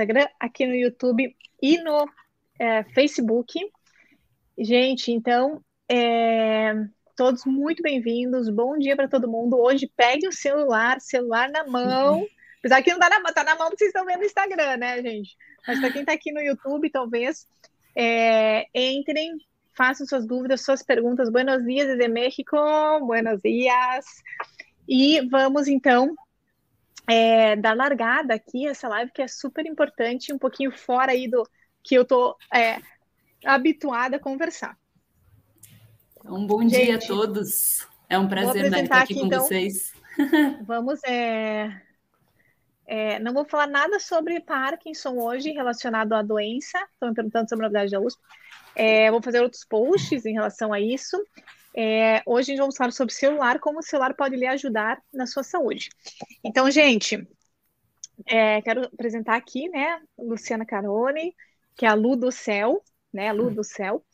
[0.00, 2.08] Instagram, aqui no YouTube e no
[2.58, 3.52] é, Facebook.
[4.58, 6.72] Gente, então, é,
[7.14, 8.48] todos muito bem-vindos.
[8.48, 9.58] Bom dia para todo mundo.
[9.58, 12.26] Hoje pegue o celular, celular na mão.
[12.60, 15.02] Apesar que não tá na, tá na mão que vocês estão vendo no Instagram, né,
[15.02, 15.36] gente?
[15.66, 17.46] Mas para quem está aqui no YouTube, talvez
[17.94, 19.32] é, entrem,
[19.76, 21.30] façam suas dúvidas, suas perguntas.
[21.30, 22.56] Buenos dias desde México.
[23.00, 24.06] Buenos dias.
[24.88, 26.14] E vamos então
[27.10, 31.42] é, dar largada aqui essa live que é super importante, um pouquinho fora aí do
[31.82, 32.78] que eu tô é,
[33.44, 34.78] habituada a conversar.
[36.24, 37.84] Um bom Gente, dia a todos.
[38.08, 39.92] É um prazer estar aqui, aqui com então, vocês.
[40.62, 41.02] Vamos.
[41.04, 41.82] É,
[42.86, 46.78] é, não vou falar nada sobre Parkinson hoje relacionado à doença.
[46.92, 48.22] Estão me perguntando sobre a novidade da USP.
[48.76, 51.16] É, vou fazer outros posts em relação a isso.
[51.76, 55.26] É, hoje a gente vai falar sobre celular, como o celular pode lhe ajudar na
[55.26, 55.88] sua saúde.
[56.42, 57.26] Então, gente,
[58.26, 61.34] é, quero apresentar aqui, né, Luciana Carone,
[61.76, 64.04] que é a Lu do Céu, né, Lu do Céu.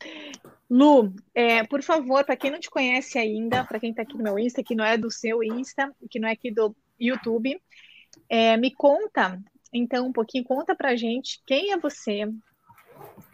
[0.68, 4.24] Lu, é, por favor, para quem não te conhece ainda, para quem está aqui no
[4.24, 7.60] meu Insta, que não é do seu Insta, que não é aqui do YouTube,
[8.28, 9.40] é, me conta,
[9.72, 12.28] então, um pouquinho, conta para gente quem é você,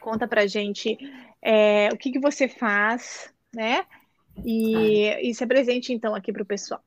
[0.01, 0.99] conta para gente
[1.41, 3.87] é, o que, que você faz, né?
[4.45, 6.83] E, e se apresente, então, aqui para o pessoal.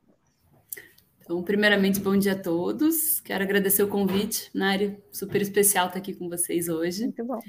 [1.22, 3.20] Então, primeiramente, bom dia a todos.
[3.22, 7.04] Quero agradecer o convite, Nari, super especial estar aqui com vocês hoje.
[7.04, 7.40] Muito bom.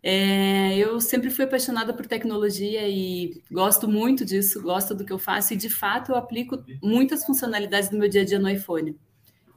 [0.00, 5.18] É, eu sempre fui apaixonada por tecnologia e gosto muito disso, gosto do que eu
[5.18, 8.96] faço e, de fato, eu aplico muitas funcionalidades do meu dia a dia no iPhone.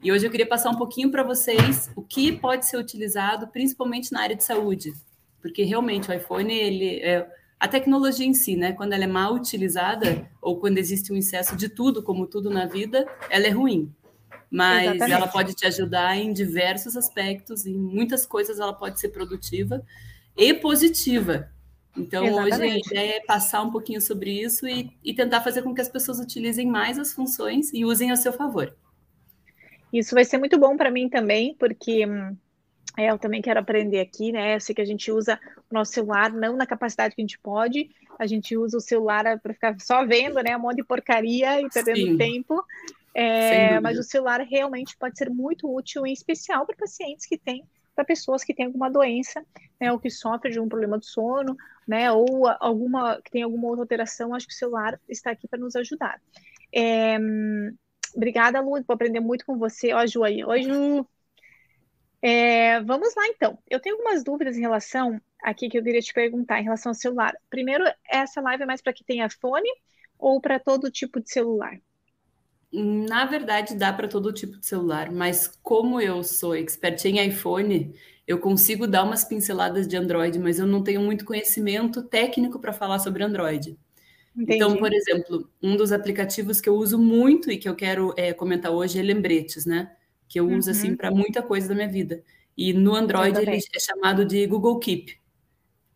[0.03, 4.11] E hoje eu queria passar um pouquinho para vocês o que pode ser utilizado, principalmente
[4.11, 4.91] na área de saúde,
[5.39, 7.29] porque realmente o iPhone, ele é,
[7.61, 11.55] a tecnologia em si, né, quando ela é mal utilizada ou quando existe um excesso
[11.55, 13.93] de tudo, como tudo na vida, ela é ruim.
[14.49, 15.11] Mas Exatamente.
[15.11, 19.85] ela pode te ajudar em diversos aspectos, em muitas coisas ela pode ser produtiva
[20.35, 21.51] e positiva.
[21.95, 22.55] Então, Exatamente.
[22.55, 25.81] hoje a ideia é passar um pouquinho sobre isso e, e tentar fazer com que
[25.81, 28.75] as pessoas utilizem mais as funções e usem a seu favor.
[29.93, 32.35] Isso vai ser muito bom para mim também, porque hum,
[32.97, 34.55] é, eu também quero aprender aqui, né?
[34.55, 37.39] Eu sei que a gente usa o nosso celular não na capacidade que a gente
[37.39, 40.55] pode, a gente usa o celular para ficar só vendo, né?
[40.57, 42.17] Um monte de porcaria e perdendo Sim.
[42.17, 42.63] tempo.
[43.13, 47.63] É, mas o celular realmente pode ser muito útil, em especial para pacientes que têm,
[47.93, 49.43] para pessoas que têm alguma doença,
[49.79, 49.91] né?
[49.91, 51.55] Ou que sofrem de um problema do sono,
[51.87, 52.11] né?
[52.11, 54.35] Ou alguma que tem alguma outra alteração.
[54.35, 56.21] Acho que o celular está aqui para nos ajudar.
[56.73, 57.17] É,
[58.15, 59.93] obrigada, Lu, vou aprender muito com você.
[59.93, 60.43] Ó, Ju aí.
[60.43, 61.07] Oi, Ju.
[62.21, 63.57] É, vamos lá, então.
[63.69, 66.95] Eu tenho algumas dúvidas em relação aqui que eu queria te perguntar em relação ao
[66.95, 67.33] celular.
[67.49, 69.67] Primeiro, essa live é mais para quem tem iPhone
[70.19, 71.79] ou para todo tipo de celular?
[72.71, 77.93] Na verdade, dá para todo tipo de celular, mas como eu sou expert em iPhone,
[78.25, 82.71] eu consigo dar umas pinceladas de Android, mas eu não tenho muito conhecimento técnico para
[82.71, 83.77] falar sobre Android.
[84.33, 84.55] Entendi.
[84.55, 88.31] Então, por exemplo, um dos aplicativos que eu uso muito e que eu quero é,
[88.31, 89.91] comentar hoje é Lembretes, né?
[90.31, 90.95] Que eu uso assim uhum.
[90.95, 92.23] para muita coisa da minha vida.
[92.57, 95.19] E no Android ele é chamado de Google Keep.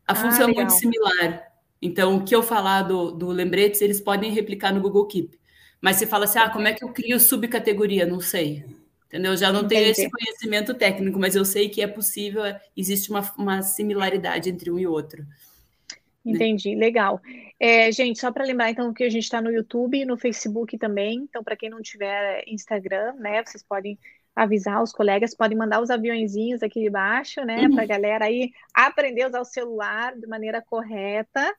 [0.05, 0.63] A ah, função legal.
[0.63, 1.47] é muito similar.
[1.81, 5.39] Então, o que eu falar do, do lembretes, eles podem replicar no Google Keep.
[5.79, 8.05] Mas se fala assim, ah, como é que eu crio subcategoria?
[8.05, 8.65] Não sei.
[9.07, 9.37] Entendeu?
[9.37, 9.75] Já não Entendi.
[9.75, 12.41] tenho esse conhecimento técnico, mas eu sei que é possível,
[12.75, 15.25] existe uma, uma similaridade entre um e outro.
[16.25, 16.87] Entendi, né?
[16.87, 17.21] legal.
[17.57, 20.77] É, gente, só para lembrar então que a gente está no YouTube e no Facebook
[20.77, 21.19] também.
[21.19, 23.97] Então, para quem não tiver Instagram, né, vocês podem
[24.35, 27.75] avisar os colegas, podem mandar os aviãozinhos aqui de baixo, né, uhum.
[27.75, 31.55] para a galera aí aprender a usar o celular de maneira correta.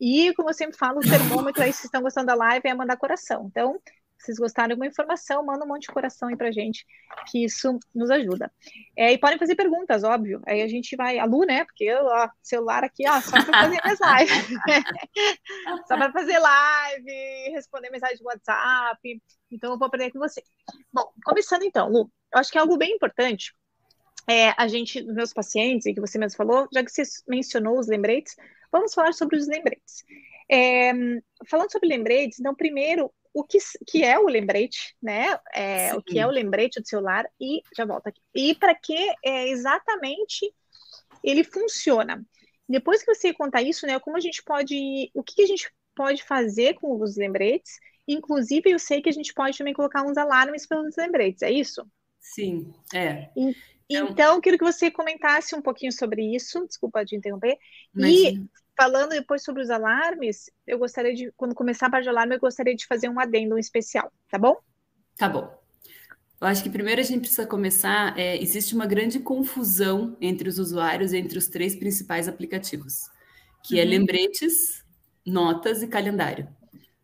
[0.00, 2.96] E, como eu sempre falo, o termômetro aí, se estão gostando da live, é mandar
[2.96, 3.46] coração.
[3.50, 3.80] Então,
[4.18, 6.84] vocês gostaram de alguma informação, manda um monte de coração aí pra gente,
[7.30, 8.50] que isso nos ajuda.
[8.96, 10.42] É, e podem fazer perguntas, óbvio.
[10.46, 11.64] Aí a gente vai, a Lu, né?
[11.64, 14.58] Porque eu, ó, celular aqui, ó, só para fazer minhas lives.
[15.86, 19.22] só para fazer live, responder mensagem de WhatsApp.
[19.50, 20.42] Então, eu vou aprender com você.
[20.92, 23.54] Bom, começando então, Lu, eu acho que é algo bem importante.
[24.28, 27.78] É, a gente, nos meus pacientes, e que você mesmo falou, já que você mencionou
[27.78, 28.34] os lembretes,
[28.70, 30.04] vamos falar sobre os lembretes.
[30.50, 30.92] É,
[31.48, 35.38] falando sobre lembretes, então, primeiro, o que, que é o lembrete, né?
[35.54, 38.20] É, o que é o lembrete do celular, e já volta aqui.
[38.34, 40.52] E para que é, exatamente
[41.22, 42.24] ele funciona.
[42.68, 43.98] Depois que você contar isso, né?
[43.98, 45.10] Como a gente pode.
[45.14, 49.12] O que, que a gente pode fazer com os lembretes Inclusive, eu sei que a
[49.12, 51.86] gente pode também colocar uns alarmes pelos lembretes, é isso?
[52.18, 53.28] Sim, é.
[53.36, 53.54] E,
[53.90, 57.58] então, então, queria que você comentasse um pouquinho sobre isso, desculpa de interromper.
[57.94, 58.42] E
[58.78, 62.40] falando depois sobre os alarmes, eu gostaria de, quando começar a parte de alarme, eu
[62.40, 64.56] gostaria de fazer um adendo especial, tá bom?
[65.16, 65.52] Tá bom.
[66.40, 68.16] Eu acho que primeiro a gente precisa começar.
[68.16, 73.10] É, existe uma grande confusão entre os usuários entre os três principais aplicativos,
[73.64, 73.88] que é uhum.
[73.88, 74.84] é lembretes,
[75.26, 76.48] notas e calendário.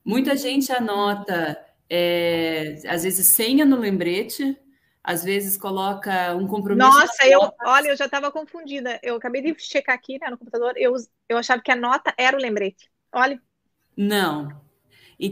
[0.04, 1.58] Muita gente anota,
[1.90, 4.56] é, às vezes, senha no lembrete,
[5.04, 6.88] às vezes coloca um compromisso.
[6.88, 8.98] Nossa, eu, olha, eu já estava confundida.
[9.02, 10.94] Eu acabei de checar aqui né, no computador, eu,
[11.28, 12.90] eu achava que a nota era o lembrete.
[13.12, 13.40] Olha.
[13.94, 14.48] Não,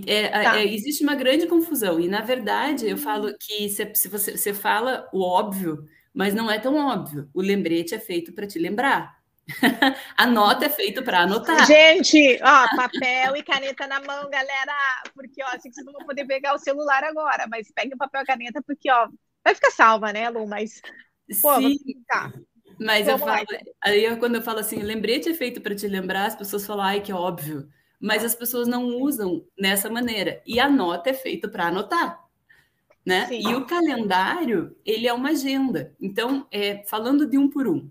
[0.06, 0.60] é, tá.
[0.60, 4.54] é, existe uma grande confusão, e na verdade eu falo que se, se você, você
[4.54, 7.28] fala o óbvio, mas não é tão óbvio.
[7.34, 9.20] O lembrete é feito para te lembrar.
[10.16, 11.66] a nota é feita para anotar.
[11.66, 14.72] Gente, ó, papel e caneta na mão, galera,
[15.14, 17.98] porque ó, assim que vocês não vão poder pegar o celular agora, mas pegue o
[17.98, 19.08] papel e caneta, porque ó,
[19.44, 20.46] vai ficar salva, né, Lu?
[20.46, 20.80] Mas
[21.40, 21.76] pô, Sim.
[22.06, 22.32] Tá.
[22.80, 23.58] Mas Vamos eu falo, lá.
[23.82, 26.84] aí eu, quando eu falo assim, lembrete é feito para te lembrar, as pessoas falam,
[26.84, 27.68] ai, que óbvio
[28.02, 30.42] mas as pessoas não usam nessa maneira.
[30.44, 32.20] E a nota é feita para anotar.
[33.06, 33.28] Né?
[33.30, 35.94] E o calendário, ele é uma agenda.
[36.00, 37.88] Então, é, falando de um por um.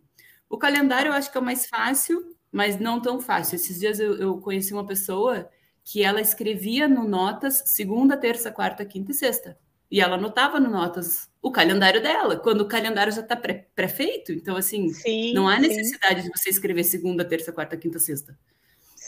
[0.49, 3.55] O calendário eu acho que é o mais fácil, mas não tão fácil.
[3.55, 5.49] Esses dias eu, eu conheci uma pessoa
[5.81, 9.57] que ela escrevia no Notas segunda, terça, quarta, quinta e sexta.
[9.89, 14.31] E ela anotava no Notas o calendário dela, quando o calendário já está pré-feito.
[14.31, 16.29] Então, assim, sim, não há necessidade sim.
[16.29, 18.37] de você escrever segunda, terça, quarta, quinta, sexta.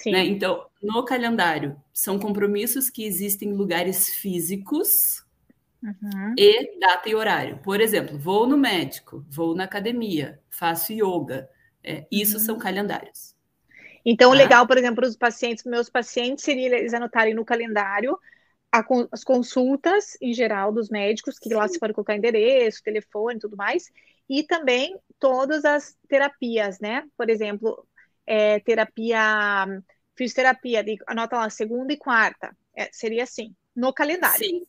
[0.05, 0.25] Né?
[0.25, 5.23] Então, no calendário, são compromissos que existem em lugares físicos
[5.81, 6.33] uhum.
[6.37, 7.59] e data e horário.
[7.63, 11.47] Por exemplo, vou no médico, vou na academia, faço yoga.
[11.83, 12.43] É, isso uhum.
[12.43, 13.35] são calendários.
[14.05, 14.37] Então, tá?
[14.37, 18.17] legal, por exemplo, os pacientes, meus pacientes, seria eles anotarem no calendário
[18.73, 23.55] a, as consultas em geral dos médicos, que lá se pode colocar endereço, telefone tudo
[23.55, 23.91] mais,
[24.27, 27.03] e também todas as terapias, né?
[27.15, 27.85] Por exemplo,
[28.25, 29.67] é, terapia
[30.15, 32.55] fisioterapia, anota lá, segunda e quarta.
[32.75, 34.37] É, seria assim, no calendário.
[34.37, 34.63] Sim,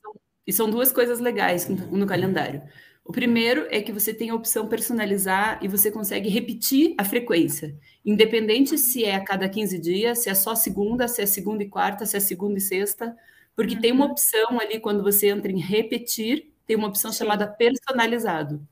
[0.47, 2.63] e são duas coisas legais no calendário.
[3.05, 7.79] O primeiro é que você tem a opção personalizar e você consegue repetir a frequência,
[8.05, 11.69] independente se é a cada 15 dias, se é só segunda, se é segunda e
[11.69, 13.15] quarta, se é segunda e sexta,
[13.57, 13.81] porque uhum.
[13.81, 14.13] tem uma uhum.
[14.13, 17.19] opção ali quando você entra em repetir, tem uma opção Sim.
[17.19, 18.67] chamada personalizado.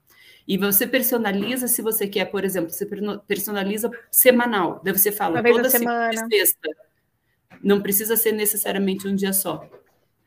[0.46, 2.86] E você personaliza se você quer, por exemplo, você
[3.26, 4.80] personaliza semanal.
[4.82, 6.26] Daí você fala toda semana.
[6.28, 6.68] sexta.
[7.62, 9.68] Não precisa ser necessariamente um dia só.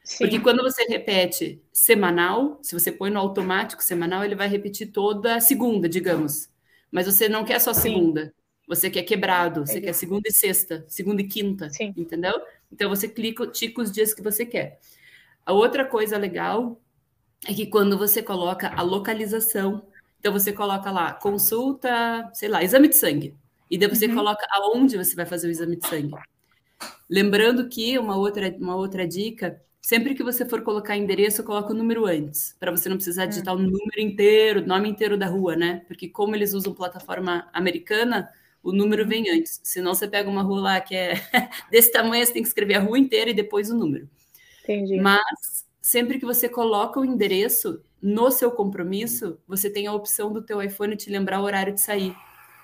[0.04, 0.20] Sim.
[0.20, 5.42] Porque quando você repete semanal, se você põe no automático semanal, ele vai repetir toda
[5.42, 6.48] segunda, digamos.
[6.92, 8.28] Mas você não quer só segunda.
[8.28, 8.32] Sim.
[8.68, 11.94] Você quer quebrado, você quer segunda e sexta, segunda e quinta, Sim.
[11.96, 12.34] entendeu?
[12.72, 14.80] Então você clica, tica os dias que você quer.
[15.46, 16.80] A outra coisa legal
[17.48, 19.86] é que quando você coloca a localização
[20.26, 23.36] então você coloca lá, consulta, sei lá, exame de sangue.
[23.70, 24.16] E daí você uhum.
[24.16, 26.16] coloca aonde você vai fazer o exame de sangue.
[27.08, 31.76] Lembrando que uma outra, uma outra dica, sempre que você for colocar endereço, coloca o
[31.76, 35.56] número antes, para você não precisar digitar o número inteiro, o nome inteiro da rua,
[35.56, 35.84] né?
[35.88, 38.28] Porque como eles usam plataforma americana,
[38.66, 39.62] o número vem antes.
[39.64, 41.14] Senão você pega uma rua lá que é
[41.70, 44.10] desse tamanho, você tem que escrever a rua inteira e depois o número.
[44.64, 45.00] Entendi.
[45.00, 50.42] Mas sempre que você coloca o endereço no seu compromisso, você tem a opção do
[50.42, 52.16] teu iPhone te lembrar o horário de sair.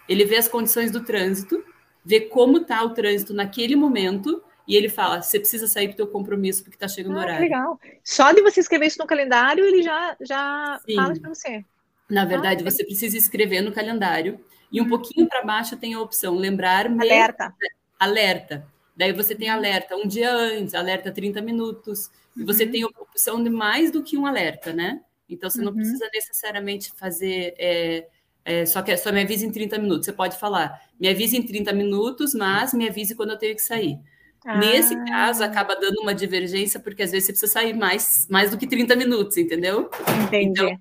[0.09, 1.63] Ele vê as condições do trânsito,
[2.03, 6.07] vê como está o trânsito naquele momento e ele fala: você precisa sair do teu
[6.07, 7.41] compromisso porque está chegando ah, o horário.
[7.41, 7.79] Legal.
[8.03, 11.63] Só de você escrever isso no calendário, ele já, já fala para você.
[12.09, 15.99] Na verdade, ah, você precisa escrever no calendário e um pouquinho para baixo tem a
[15.99, 17.01] opção lembrar-me.
[17.03, 17.53] Alerta.
[17.99, 18.67] Alerta.
[18.95, 22.71] Daí você tem alerta um dia antes, alerta 30 minutos, e você uhum.
[22.71, 25.01] tem a opção de mais do que um alerta, né?
[25.29, 25.77] Então você não uhum.
[25.77, 27.55] precisa necessariamente fazer.
[27.57, 28.07] É,
[28.43, 30.05] é, só que só me avise em 30 minutos.
[30.05, 33.61] Você pode falar, me avise em 30 minutos, mas me avise quando eu tenho que
[33.61, 33.99] sair.
[34.45, 34.57] Ah.
[34.57, 38.57] Nesse caso, acaba dando uma divergência, porque às vezes você precisa sair mais, mais do
[38.57, 39.89] que 30 minutos, entendeu?
[40.25, 40.59] Entendi.
[40.59, 40.79] Então,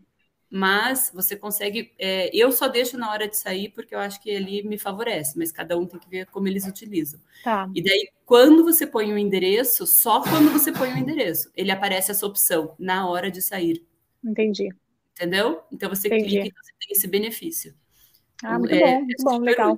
[0.51, 1.93] mas você consegue.
[1.97, 5.39] É, eu só deixo na hora de sair porque eu acho que ali me favorece,
[5.39, 7.21] mas cada um tem que ver como eles utilizam.
[7.45, 7.71] Tá.
[7.73, 11.51] E daí, quando você põe o um endereço, só quando você põe o um endereço,
[11.55, 13.87] ele aparece essa opção na hora de sair.
[14.25, 14.69] Entendi.
[15.13, 15.63] Entendeu?
[15.71, 16.41] Então você Entendi.
[16.41, 17.75] clica e você tem esse benefício.
[18.43, 19.77] Ah, muito é, bom, muito é bom, legal.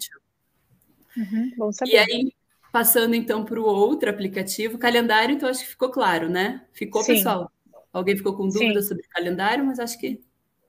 [1.17, 1.93] Uhum, bom saber.
[1.93, 2.33] E aí,
[2.73, 6.65] passando então para o outro aplicativo, calendário, então acho que ficou claro, né?
[6.73, 7.15] Ficou, Sim.
[7.15, 7.53] pessoal?
[7.93, 8.89] Alguém ficou com dúvida Sim.
[8.89, 10.23] sobre calendário, mas acho que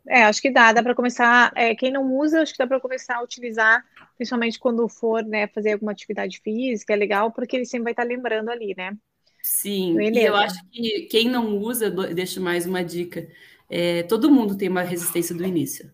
[0.08, 1.52] é, acho que dá, dá para começar.
[1.56, 3.84] É, quem não usa, acho que dá para começar a utilizar,
[4.18, 8.04] principalmente quando for né, fazer alguma atividade física, é legal, porque ele sempre vai estar
[8.04, 8.96] lembrando ali, né?
[9.42, 10.20] Sim, Beleza.
[10.20, 13.28] e eu acho que quem não usa, deixo mais uma dica.
[13.70, 15.92] É, todo mundo tem uma resistência do início,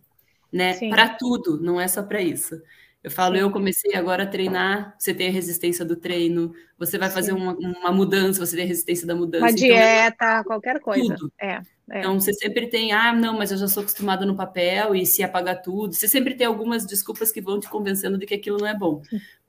[0.51, 0.77] né?
[0.89, 2.61] Para tudo, não é só para isso.
[3.01, 3.41] Eu falo, Sim.
[3.41, 7.53] eu comecei agora a treinar, você tem a resistência do treino, você vai fazer uma,
[7.53, 9.45] uma, mudança, você tem a resistência da mudança.
[9.45, 11.15] Uma então, dieta, qualquer coisa.
[11.15, 11.31] Tudo.
[11.39, 11.61] É.
[11.91, 11.99] É.
[11.99, 15.23] Então, você sempre tem, ah, não, mas eu já sou acostumada no papel e se
[15.23, 15.93] apagar tudo.
[15.93, 19.01] Você sempre tem algumas desculpas que vão te convencendo de que aquilo não é bom.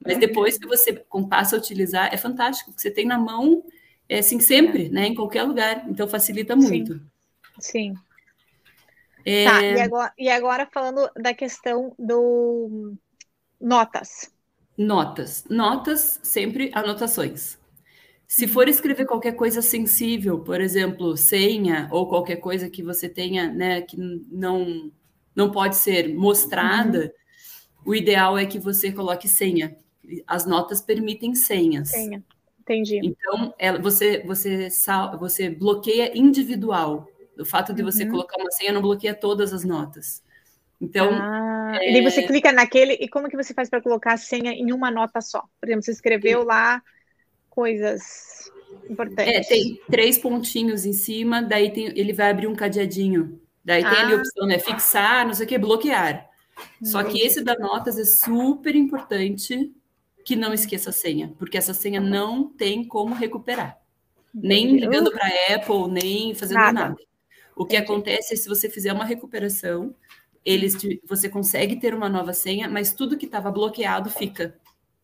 [0.04, 0.92] Mas depois que você
[1.28, 3.62] passa a utilizar, é fantástico, porque você tem na mão,
[4.08, 5.06] é assim, sempre, né?
[5.06, 5.84] Em qualquer lugar.
[5.88, 6.94] Então, facilita muito.
[6.94, 7.92] Sim.
[7.92, 7.94] Sim.
[9.24, 9.44] É...
[9.44, 12.96] Tá, e agora, e agora falando da questão do
[13.60, 14.32] notas.
[14.78, 15.44] Notas.
[15.50, 17.59] Notas, sempre anotações.
[18.30, 23.52] Se for escrever qualquer coisa sensível, por exemplo, senha ou qualquer coisa que você tenha,
[23.52, 23.96] né, que
[24.30, 24.92] não
[25.34, 27.12] não pode ser mostrada,
[27.84, 27.90] uhum.
[27.90, 29.76] o ideal é que você coloque senha.
[30.28, 31.88] As notas permitem senhas.
[31.88, 32.22] Senha.
[32.60, 33.00] Entendi.
[33.02, 34.68] Então, ela, você você
[35.18, 37.08] você bloqueia individual.
[37.36, 38.12] O fato de você uhum.
[38.12, 40.22] colocar uma senha não bloqueia todas as notas.
[40.80, 41.90] Então, ah, é...
[41.90, 44.72] e daí você clica naquele e como que você faz para colocar a senha em
[44.72, 45.42] uma nota só?
[45.60, 46.80] Por exemplo, você escreveu lá
[47.50, 48.50] coisas
[48.88, 49.34] importantes.
[49.34, 53.40] É, tem três pontinhos em cima, daí tem, ele vai abrir um cadeadinho.
[53.64, 53.90] Daí ah.
[53.90, 54.18] tem ali a ah.
[54.20, 54.58] opção, né?
[54.58, 56.28] Fixar, não sei o que, bloquear.
[56.82, 59.72] Só que esse da notas é super importante
[60.24, 63.78] que não esqueça a senha, porque essa senha não tem como recuperar.
[64.32, 66.72] Nem ligando para a Apple, nem fazendo nada.
[66.72, 66.96] nada.
[67.56, 67.90] O que Entendi.
[67.92, 69.94] acontece é se você fizer uma recuperação,
[70.44, 74.58] eles te, você consegue ter uma nova senha, mas tudo que estava bloqueado fica.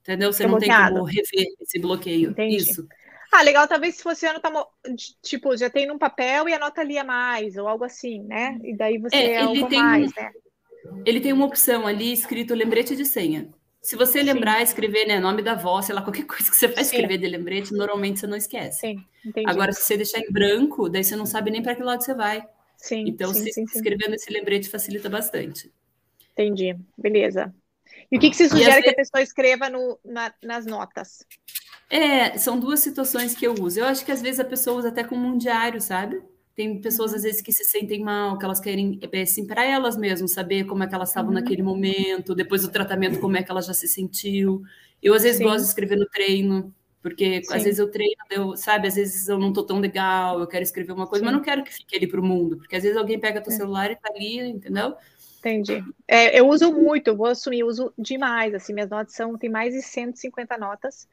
[0.07, 0.33] Entendeu?
[0.33, 2.31] Você não tem como rever esse bloqueio.
[2.31, 2.57] Entendi.
[2.57, 2.87] Isso.
[3.33, 4.51] Ah, legal, talvez se você anota,
[5.21, 8.57] tipo, já tem num papel e anota ali a mais, ou algo assim, né?
[8.63, 10.31] E daí você é, ele tem, mais, né?
[11.05, 13.53] Ele tem uma opção ali escrito lembrete de senha.
[13.83, 14.63] Se você lembrar, Sim.
[14.63, 17.75] escrever, né, nome da avó, sei lá, qualquer coisa que você vai escrever de lembrete,
[17.75, 18.81] normalmente você não esquece.
[18.81, 19.51] Sim, entendi.
[19.51, 22.15] Agora, se você deixar em branco, daí você não sabe nem para que lado você
[22.15, 22.47] vai.
[22.77, 23.05] Sim.
[23.09, 25.73] Então, sim, se sim, escrevendo esse lembrete facilita bastante.
[26.33, 27.53] Entendi, beleza.
[28.11, 31.25] E o que, que você sugere que a pessoa escreva no, na, nas notas?
[31.89, 33.81] É, são duas situações que eu uso.
[33.81, 36.21] Eu acho que às vezes a pessoa usa até como um diário, sabe?
[36.55, 39.97] Tem pessoas às vezes que se sentem mal, que elas querem, é, assim, para elas
[39.97, 41.35] mesmas, saber como é que elas estavam uhum.
[41.39, 44.63] naquele momento, depois do tratamento, como é que ela já se sentiu.
[45.03, 45.45] Eu às vezes Sim.
[45.45, 47.55] gosto de escrever no treino, porque Sim.
[47.55, 48.89] às vezes eu treino, eu, sabe?
[48.89, 51.27] Às vezes eu não tô tão legal, eu quero escrever uma coisa, Sim.
[51.27, 53.53] mas não quero que fique ali para o mundo, porque às vezes alguém pega teu
[53.53, 53.57] é.
[53.57, 54.97] celular e tá ali, entendeu?
[55.47, 55.81] Entendi.
[56.09, 59.49] É, eu uso muito, eu vou assumir, eu uso demais, assim, minhas notas são, tem
[59.49, 61.07] mais de 150 notas.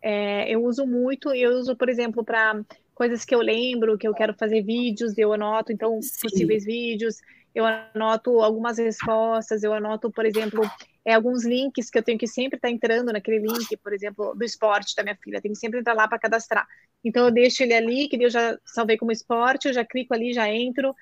[0.00, 2.62] É, eu uso muito, eu uso, por exemplo, para
[2.94, 6.20] coisas que eu lembro, que eu quero fazer vídeos, eu anoto, então, Sim.
[6.22, 7.16] possíveis vídeos,
[7.52, 10.62] eu anoto algumas respostas, eu anoto, por exemplo,
[11.04, 14.32] é, alguns links que eu tenho que sempre estar tá entrando naquele link, por exemplo,
[14.34, 16.66] do esporte da minha filha, tem que sempre entrar lá para cadastrar.
[17.04, 20.32] Então, eu deixo ele ali, que eu já salvei como esporte, eu já clico ali,
[20.32, 20.94] já entro,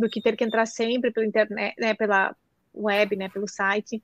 [0.00, 2.34] do que ter que entrar sempre pela internet, né, pela
[2.74, 4.02] web, né, pelo site.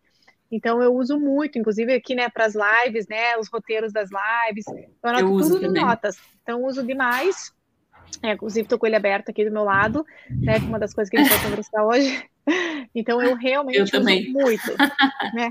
[0.51, 4.65] Então eu uso muito, inclusive aqui, né, para as lives, né, os roteiros das lives.
[4.69, 6.17] Eu anoto eu tudo em notas.
[6.43, 7.53] Então uso demais.
[8.23, 11.17] É, inclusive estou com ele aberto aqui do meu lado, né, uma das coisas que
[11.17, 12.25] a gente vai conversar hoje.
[12.95, 14.31] Então eu realmente eu uso também.
[14.33, 14.73] muito,
[15.35, 15.51] né?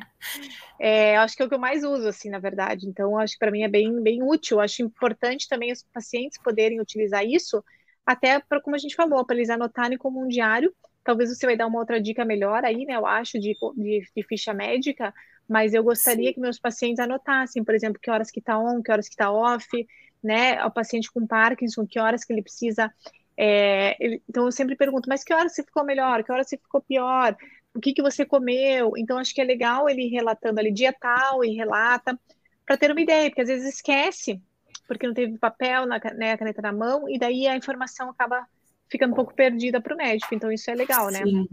[0.80, 2.88] É, acho que é o que eu mais uso, assim, na verdade.
[2.88, 4.62] Então acho que para mim é bem, bem útil.
[4.62, 7.64] Acho importante também os pacientes poderem utilizar isso
[8.06, 10.74] até para, como a gente falou, para eles anotarem como um diário.
[11.04, 12.96] Talvez você vai dar uma outra dica melhor aí, né?
[12.96, 15.14] Eu acho, de, de, de ficha médica,
[15.48, 16.34] mas eu gostaria Sim.
[16.34, 19.32] que meus pacientes anotassem, por exemplo, que horas que está on, que horas que está
[19.32, 19.88] off,
[20.24, 20.64] né?
[20.66, 22.92] O paciente com Parkinson, que horas que ele precisa.
[23.38, 26.24] É, ele, então eu sempre pergunto, mas que horas você ficou melhor?
[26.24, 27.36] Que horas você ficou pior?
[27.74, 28.94] O que, que você comeu?
[28.98, 32.20] Então acho que é legal ele relatando ali dia tal e relata
[32.66, 34.42] para ter uma ideia, porque às vezes esquece
[34.88, 38.46] porque não teve papel, na, né, a caneta na mão, e daí a informação acaba
[38.90, 40.34] ficando um pouco perdida para o médico.
[40.34, 41.24] Então, isso é legal, né?
[41.24, 41.48] Sim.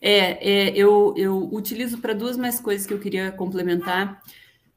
[0.00, 4.20] É, é eu, eu utilizo para duas mais coisas que eu queria complementar.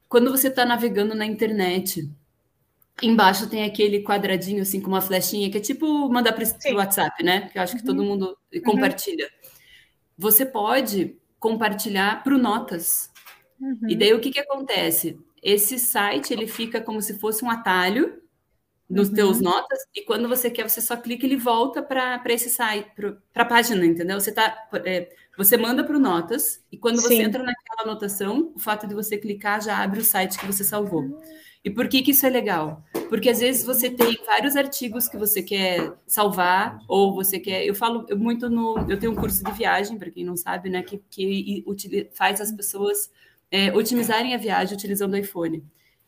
[0.08, 2.10] Quando você está navegando na internet,
[3.02, 7.22] embaixo tem aquele quadradinho assim com uma flechinha que é tipo mandar para o WhatsApp,
[7.22, 7.48] né?
[7.48, 8.06] Que eu acho que todo uhum.
[8.06, 8.62] mundo uhum.
[8.62, 9.24] compartilha.
[9.24, 9.50] Uhum.
[10.18, 13.10] Você pode compartilhar para notas.
[13.60, 13.88] Uhum.
[13.88, 15.18] E daí o que, que acontece?
[15.42, 18.20] Esse site ele fica como se fosse um atalho
[18.88, 19.14] nos uhum.
[19.14, 22.90] teus notas, e quando você quer, você só clica e ele volta para esse site,
[23.32, 24.20] para a página, entendeu?
[24.20, 27.02] Você, tá, é, você manda para o Notas, e quando Sim.
[27.02, 30.64] você entra naquela anotação, o fato de você clicar já abre o site que você
[30.64, 31.22] salvou.
[31.62, 32.82] E por que, que isso é legal?
[33.08, 37.64] Porque às vezes você tem vários artigos que você quer salvar, ou você quer.
[37.66, 38.86] Eu falo muito no.
[38.88, 40.82] Eu tenho um curso de viagem, para quem não sabe, né?
[40.82, 41.64] Que, que
[42.14, 43.10] faz as pessoas
[43.50, 45.64] é, otimizarem a viagem utilizando o iPhone.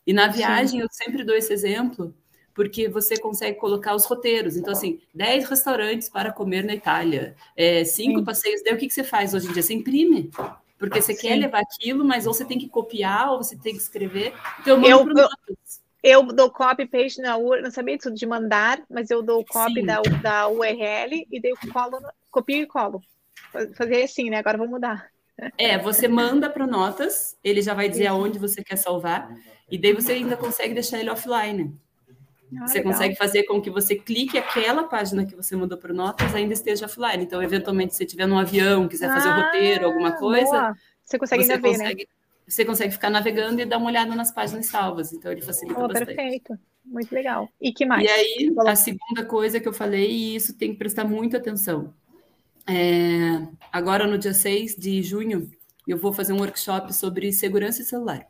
[0.06, 0.80] E na viagem Sim.
[0.80, 2.14] eu sempre dou esse exemplo,
[2.54, 4.56] porque você consegue colocar os roteiros.
[4.56, 8.24] Então, assim, 10 restaurantes para comer na Itália, é, cinco Sim.
[8.24, 8.62] passeios.
[8.62, 9.62] Daí o que, que você faz hoje em dia?
[9.62, 10.30] Você imprime.
[10.78, 11.28] Porque você Sim.
[11.28, 14.34] quer levar aquilo, mas ou você tem que copiar, ou você tem que escrever.
[14.60, 15.28] Então, eu, eu,
[16.02, 19.86] eu dou copy paste na URL, não sabia disso de mandar, mas eu dou copy
[19.86, 23.00] da, da URL e eu colo, copio e colo.
[23.76, 24.38] Fazer assim, né?
[24.38, 25.11] Agora vou mudar.
[25.58, 28.12] É, você manda para notas, ele já vai dizer Isso.
[28.12, 29.34] aonde você quer salvar,
[29.70, 31.74] e daí você ainda consegue deixar ele offline.
[32.58, 32.92] Ah, você legal.
[32.92, 36.84] consegue fazer com que você clique aquela página que você mandou para notas ainda esteja
[36.84, 37.24] offline.
[37.24, 40.76] Então, eventualmente, se estiver num avião, quiser fazer o roteiro, alguma coisa, boa.
[41.02, 42.04] você consegue você ainda consegue, ver, né?
[42.46, 45.12] Você consegue ficar navegando e dar uma olhada nas páginas salvas.
[45.12, 46.14] Então, ele facilita oh, bastante.
[46.14, 46.58] Perfeito.
[46.84, 47.48] Muito legal.
[47.60, 48.04] E que mais?
[48.04, 51.94] E aí, a segunda coisa que eu falei, e isso tem que prestar muita atenção.
[52.66, 55.50] É, agora, no dia 6 de junho,
[55.86, 58.26] eu vou fazer um workshop sobre segurança celular.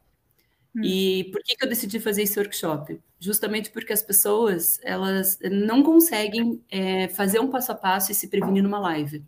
[0.74, 0.82] Hum.
[0.82, 2.98] E por que, que eu decidi fazer esse workshop?
[3.20, 8.28] Justamente porque as pessoas elas não conseguem é, fazer um passo a passo e se
[8.28, 9.22] prevenir numa live.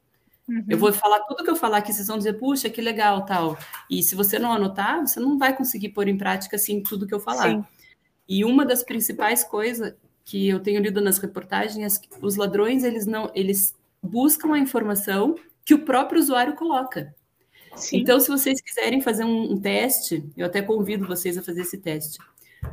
[0.49, 0.65] Uhum.
[0.69, 3.59] Eu vou falar tudo que eu falar aqui, vocês vão dizer, puxa, que legal, tal.
[3.91, 7.15] E se você não anotar, você não vai conseguir pôr em prática assim tudo que
[7.15, 7.51] eu falar.
[7.51, 7.65] Sim.
[8.29, 9.95] E uma das principais coisas
[10.25, 14.59] que eu tenho lido nas reportagens é que os ladrões eles não eles buscam a
[14.59, 15.35] informação
[15.65, 17.15] que o próprio usuário coloca.
[17.75, 17.99] Sim.
[17.99, 21.79] Então, se vocês quiserem fazer um, um, teste, eu até convido vocês a fazer esse
[21.79, 22.19] teste.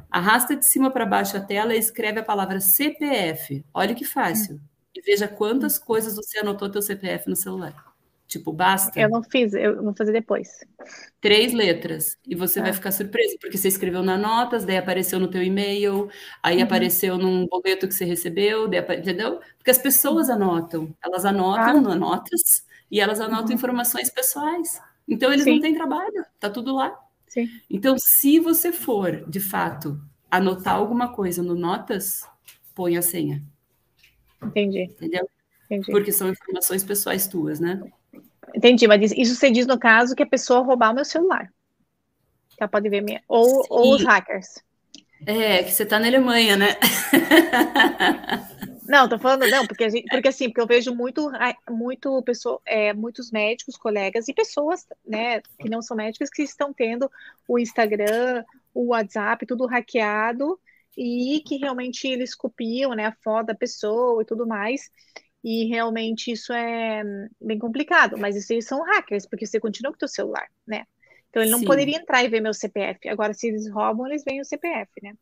[0.09, 3.65] Arrasta de cima para baixo a tela e escreve a palavra CPF.
[3.73, 4.55] Olha que fácil.
[4.55, 4.59] Hum.
[4.95, 7.90] E veja quantas coisas você anotou teu CPF no celular.
[8.31, 8.97] Tipo, basta.
[8.97, 10.47] Eu não fiz, eu vou fazer depois.
[11.19, 12.17] Três letras.
[12.25, 12.75] E você vai tá.
[12.75, 16.09] ficar surpreso, porque você escreveu na notas, daí apareceu no teu e-mail,
[16.41, 16.63] aí uhum.
[16.63, 19.41] apareceu num boleto que você recebeu, daí, entendeu?
[19.57, 20.95] Porque as pessoas anotam.
[21.03, 21.95] Elas anotam ah.
[21.95, 23.53] notas e elas anotam uhum.
[23.55, 24.81] informações pessoais.
[25.05, 25.55] Então eles Sim.
[25.55, 26.97] não têm trabalho, tá tudo lá.
[27.27, 27.49] Sim.
[27.69, 32.25] Então, se você for, de fato, anotar alguma coisa no notas,
[32.73, 33.43] põe a senha.
[34.41, 34.83] Entendi.
[34.83, 35.29] Entendeu?
[35.65, 35.91] Entendi.
[35.91, 37.81] Porque são informações pessoais tuas, né?
[38.55, 41.51] Entendi, mas isso você diz no caso que a pessoa roubar o meu celular.
[42.59, 43.21] Ela pode ver minha.
[43.27, 44.61] Ou, ou os hackers.
[45.25, 46.77] É, que você está na Alemanha, né?
[48.91, 51.31] Não, tô falando, não, porque, gente, porque assim, porque eu vejo muito,
[51.69, 56.73] muito pessoa, é, muitos médicos, colegas e pessoas, né, que não são médicos, que estão
[56.73, 57.09] tendo
[57.47, 58.43] o Instagram,
[58.73, 60.59] o WhatsApp, tudo hackeado,
[60.97, 64.91] e que realmente eles copiam, né, a foto da pessoa e tudo mais.
[65.43, 67.03] E realmente isso é
[67.39, 70.85] bem complicado, mas isso eles são hackers, porque você continua com o seu celular, né?
[71.29, 71.65] Então ele não Sim.
[71.65, 73.09] poderia entrar e ver meu CPF.
[73.09, 75.13] Agora, se eles roubam, eles veem o CPF, né?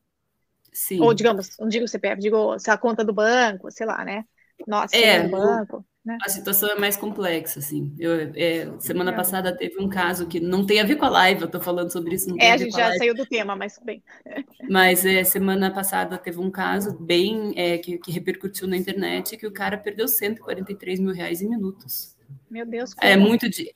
[0.74, 1.00] Sim.
[1.02, 4.26] Ou, digamos, não digo CPF, digo se a conta do banco, sei lá, né?
[4.68, 5.86] Nossa, é, do banco.
[6.06, 6.18] Né?
[6.26, 7.94] A situação é mais complexa, assim.
[8.00, 11.42] Eu, é, semana passada teve um caso que não tem a ver com a live,
[11.42, 12.34] eu tô falando sobre isso.
[12.40, 14.02] é, a, a gente já saiu do tema, mas bem.
[14.70, 19.48] Mas é, semana passada teve um caso bem é, que, que, repercutiu na internet que
[19.48, 22.16] o cara perdeu 143 mil reais em minutos.
[22.50, 22.92] Meu Deus.
[22.92, 23.08] É como?
[23.12, 23.74] É muito de.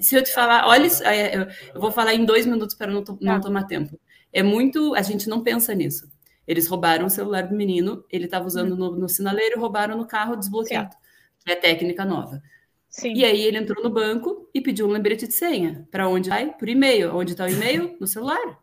[0.00, 3.34] Se eu te falar, olha, é, eu vou falar em dois minutos para não, não
[3.34, 3.40] tá.
[3.40, 3.98] tomar tempo.
[4.32, 4.94] É muito.
[4.94, 6.10] A gente não pensa nisso.
[6.46, 8.76] Eles roubaram o celular do menino, ele estava usando hum.
[8.76, 10.92] no, no sinaleiro, roubaram no carro desbloqueado.
[10.92, 11.02] Sim
[11.44, 12.42] que é técnica nova.
[12.88, 13.14] Sim.
[13.14, 15.86] E aí ele entrou no banco e pediu um lembrete de senha.
[15.90, 16.52] Para onde vai?
[16.52, 17.14] Por e-mail.
[17.16, 17.96] Onde está o e-mail?
[17.98, 18.58] No celular.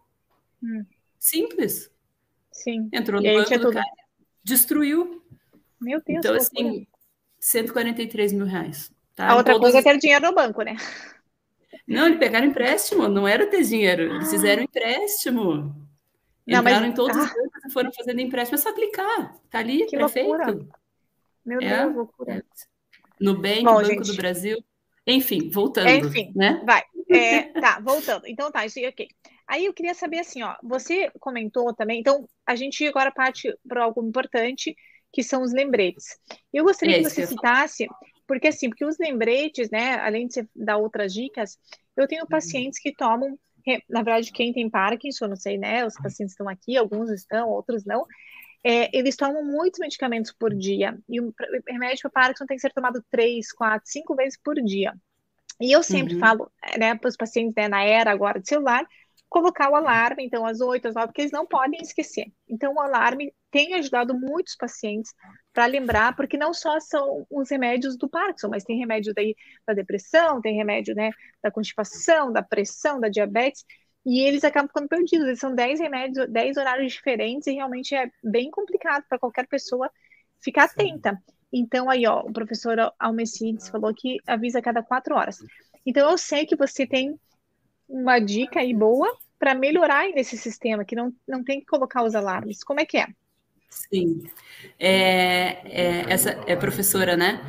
[0.64, 0.86] Hum.
[1.18, 1.92] Simples.
[2.52, 2.90] Sim.
[2.94, 3.74] Entrou no banco do tudo...
[3.74, 3.86] cara,
[4.44, 5.24] destruiu.
[5.82, 6.20] Meu Deus.
[6.20, 6.88] Então, assim,
[7.40, 8.92] 143 mil reais.
[9.16, 9.30] Tá?
[9.30, 9.72] A outra Todos...
[9.72, 10.76] coisa é ter dinheiro no banco, né?
[11.88, 14.04] Não, eles pegaram empréstimo, não era ter dinheiro.
[14.04, 14.32] Eles ah.
[14.32, 15.76] fizeram empréstimo.
[16.46, 16.90] Não, Entraram mas...
[16.92, 17.22] em todos ah.
[17.22, 18.56] os bancos e foram fazendo empréstimo.
[18.56, 19.36] É só clicar.
[19.50, 20.30] Tá ali, que perfeito.
[20.30, 20.68] Loucura.
[21.46, 22.34] Meu é, Deus, loucura.
[22.34, 22.44] É.
[23.20, 24.12] Nubank, Bom, Banco gente.
[24.12, 24.64] do Brasil.
[25.06, 25.90] Enfim, voltando.
[25.90, 26.62] Enfim, né?
[26.66, 26.84] vai.
[27.10, 28.28] É, tá, voltando.
[28.28, 29.08] Então tá, isso ok.
[29.48, 33.84] Aí eu queria saber assim, ó, você comentou também, então a gente agora parte para
[33.84, 34.76] algo importante,
[35.12, 36.20] que são os lembretes.
[36.54, 37.88] Eu gostaria é, que você citasse,
[38.28, 41.58] porque assim, porque os lembretes, né, além de você dar outras dicas,
[41.98, 43.40] eu tenho pacientes que tomam,
[43.90, 47.86] na verdade, quem tem Parkinson, não sei, né, os pacientes estão aqui, alguns estão, outros
[47.86, 48.06] não,
[48.64, 50.98] é, eles tomam muitos medicamentos por dia.
[51.08, 51.34] E o
[51.68, 54.94] remédio para Parkinson tem que ser tomado três, quatro, cinco vezes por dia.
[55.62, 56.20] E eu sempre uhum.
[56.20, 58.86] falo né, para os pacientes né, na era agora de celular,
[59.30, 62.26] colocar o alarme, então, às oito, às nove, porque eles não podem esquecer.
[62.48, 65.14] Então, o alarme tem ajudado muitos pacientes
[65.54, 69.36] para lembrar, porque não só são os remédios do Parkinson, mas tem remédio daí
[69.66, 73.66] da depressão, tem remédio né, da constipação, da pressão, da diabetes.
[74.06, 75.28] E eles acabam ficando perdidos.
[75.28, 79.92] Eles são 10 remédios, 10 horários diferentes e realmente é bem complicado para qualquer pessoa
[80.40, 81.22] ficar atenta.
[81.52, 85.40] Então, aí, ó, o professor Almecides falou que avisa a cada quatro horas.
[85.86, 87.20] Então, eu sei que você tem
[87.88, 92.14] uma dica aí boa para melhorar nesse sistema, que não, não tem que colocar os
[92.14, 92.64] alarmes.
[92.64, 93.08] Como é que é?
[93.70, 94.24] Sim.
[94.80, 97.42] É, é, essa é professora, né?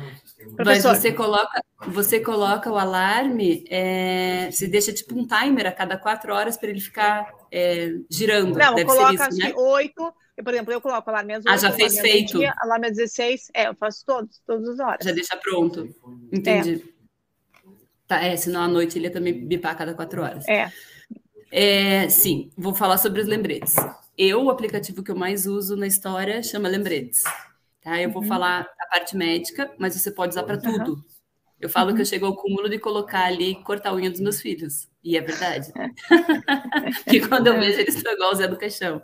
[0.65, 5.97] Mas você coloca, você coloca o alarme, é, você deixa tipo um timer a cada
[5.97, 8.57] quatro horas para ele ficar é, girando.
[8.57, 9.51] Não, Deve coloca isso, acho né?
[9.51, 10.13] que oito.
[10.43, 12.39] Por exemplo, eu coloco alarme às 8, Ah, já fez feito.
[12.39, 13.51] Dia, alarme às 16.
[13.53, 15.05] É, eu faço todos, todas as horas.
[15.05, 15.87] Já deixa pronto.
[16.31, 16.83] Entendi.
[16.87, 16.91] É.
[18.07, 20.47] Tá, é, senão à noite ele ia também bipar a cada quatro horas.
[20.47, 20.71] É.
[21.51, 22.09] é.
[22.09, 23.75] Sim, vou falar sobre os lembretes.
[24.17, 27.23] Eu, o aplicativo que eu mais uso na história chama Lembretes.
[27.81, 27.99] Tá?
[27.99, 28.27] Eu vou uhum.
[28.27, 30.93] falar a parte médica, mas você pode usar para tudo.
[30.93, 31.03] Uhum.
[31.59, 31.95] Eu falo uhum.
[31.95, 34.89] que eu chego ao cúmulo de colocar ali, cortar a unha dos meus filhos.
[35.03, 35.71] E é verdade.
[37.09, 39.01] que quando eu vejo eles estão igual o Zé do Caixão.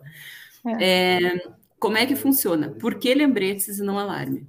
[0.79, 1.23] É.
[1.23, 1.43] é,
[1.79, 2.69] como é que funciona?
[2.71, 4.47] Por que lembretes e não alarme?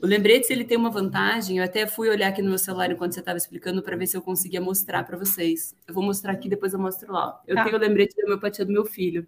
[0.00, 1.58] O lembretes ele tem uma vantagem.
[1.58, 4.16] Eu até fui olhar aqui no meu celular enquanto você estava explicando para ver se
[4.16, 5.74] eu conseguia mostrar para vocês.
[5.88, 7.40] Eu vou mostrar aqui, depois eu mostro lá.
[7.46, 7.64] Eu tá.
[7.64, 9.26] tenho o lembrete da homeopatia do meu filho.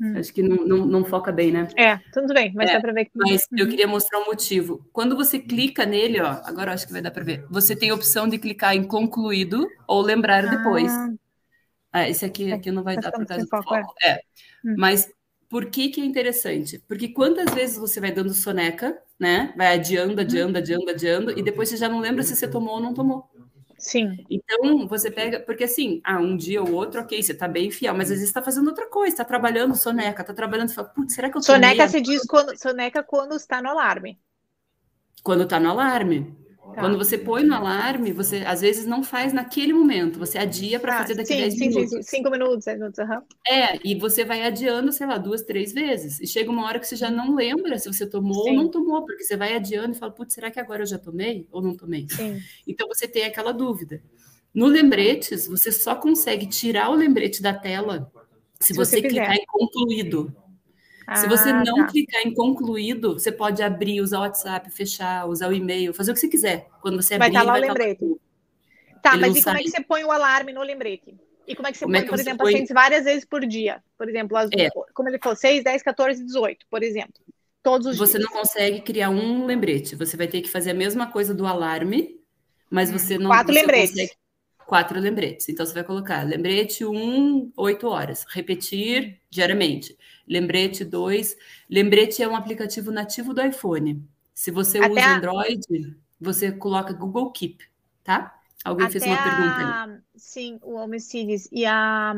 [0.00, 0.18] Hum.
[0.18, 1.68] Acho que não, não, não, foca bem, né?
[1.76, 3.10] É, tudo bem, mas é, dá para ver que.
[3.14, 4.86] Mas eu queria mostrar um motivo.
[4.92, 7.44] Quando você clica nele, ó, agora acho que vai dar para ver.
[7.50, 10.50] Você tem a opção de clicar em concluído ou lembrar ah.
[10.50, 10.92] depois.
[11.92, 13.94] Ah, esse aqui, aqui não vai dar por causa do foco.
[14.02, 14.10] É.
[14.10, 14.20] é.
[14.64, 14.74] Hum.
[14.76, 15.10] Mas
[15.48, 16.82] por que, que é interessante?
[16.88, 19.54] Porque quantas vezes você vai dando soneca, né?
[19.56, 22.80] Vai adiando, adiando, adiando, adiando, e depois você já não lembra se você tomou ou
[22.80, 23.28] não tomou.
[23.78, 24.24] Sim.
[24.30, 27.94] Então, você pega, porque assim, ah, um dia ou outro, ok, você tá bem fiel,
[27.94, 31.14] mas às vezes tá fazendo outra coisa, tá trabalhando soneca, tá trabalhando, você fala, putz,
[31.14, 34.18] será que eu Soneca se diz quando, soneca quando está no alarme.
[35.22, 36.45] Quando tá no alarme.
[36.76, 36.82] Tá.
[36.82, 40.96] Quando você põe no alarme, você às vezes não faz naquele momento, você adia para
[40.96, 41.90] ah, fazer daqui a 10 minutos.
[41.90, 43.22] Sim, sim, 5 minutos, 10 minutos, uhum.
[43.48, 46.20] É, e você vai adiando, sei lá, duas, três vezes.
[46.20, 48.50] E chega uma hora que você já não lembra se você tomou sim.
[48.50, 50.98] ou não tomou, porque você vai adiando e fala, putz, será que agora eu já
[50.98, 52.06] tomei ou não tomei?
[52.10, 52.42] Sim.
[52.66, 54.02] Então você tem aquela dúvida.
[54.52, 58.12] No lembretes, você só consegue tirar o lembrete da tela
[58.60, 60.30] se, se você, você clicar em concluído.
[61.14, 61.86] Se você ah, não tá.
[61.86, 66.14] clicar em concluído, você pode abrir, usar o WhatsApp, fechar, usar o e-mail, fazer o
[66.14, 66.68] que você quiser.
[66.82, 68.16] Quando você vai abrir, estar lá o tá lembrete.
[69.00, 71.14] Tá, Ele mas e como é que você põe o alarme no lembrete?
[71.46, 72.66] E como é que você como põe, é que por exemplo, põe...
[72.74, 73.80] várias vezes por dia?
[73.96, 74.68] Por exemplo, as, é.
[74.92, 77.22] como ele falou, 6, 10, 14, 18, por exemplo.
[77.62, 78.28] Todos os Você dias.
[78.28, 79.94] não consegue criar um lembrete.
[79.94, 82.20] Você vai ter que fazer a mesma coisa do alarme,
[82.68, 83.30] mas você não.
[83.30, 83.90] Quatro você lembretes.
[83.90, 84.12] Consegue
[84.66, 85.48] quatro lembretes.
[85.48, 88.26] Então, você vai colocar lembrete 1, um, 8 horas.
[88.28, 89.96] Repetir diariamente.
[90.26, 91.36] Lembrete 2.
[91.70, 94.04] Lembrete é um aplicativo nativo do iPhone.
[94.34, 95.16] Se você Até usa a...
[95.16, 97.64] Android, você coloca Google Keep,
[98.02, 98.38] tá?
[98.64, 99.98] Alguém Até fez uma pergunta aí.
[100.16, 101.48] Sim, o Homicides.
[101.52, 102.14] E a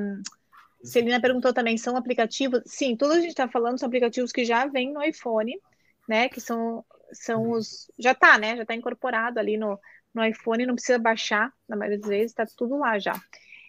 [0.83, 2.62] Celina perguntou também, são aplicativos?
[2.64, 5.61] Sim, tudo a gente está falando são aplicativos que já vêm no iPhone,
[6.09, 6.29] né?
[6.29, 7.90] Que são, são os...
[7.99, 8.57] Já está, né?
[8.57, 9.79] Já está incorporado ali no,
[10.14, 13.14] no iPhone, não precisa baixar, na maioria das vezes, está tudo lá já.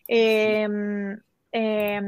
[0.10, 0.66] É,
[1.52, 2.00] é,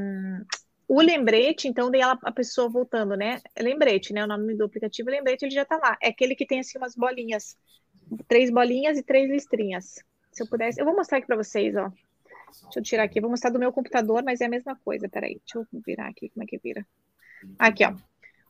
[0.94, 3.40] o lembrete, então, daí ela, a pessoa voltando, né?
[3.58, 4.26] Lembrete, né?
[4.26, 5.98] O nome do aplicativo lembrete, ele já tá lá.
[6.02, 7.56] É aquele que tem assim umas bolinhas,
[8.28, 10.04] três bolinhas e três listrinhas.
[10.34, 11.88] Se eu pudesse, eu vou mostrar aqui para vocês, ó.
[12.64, 15.08] Deixa eu tirar aqui, eu vou mostrar do meu computador, mas é a mesma coisa.
[15.08, 16.86] Peraí, deixa eu virar aqui, como é que vira?
[17.58, 17.96] Aqui, ó.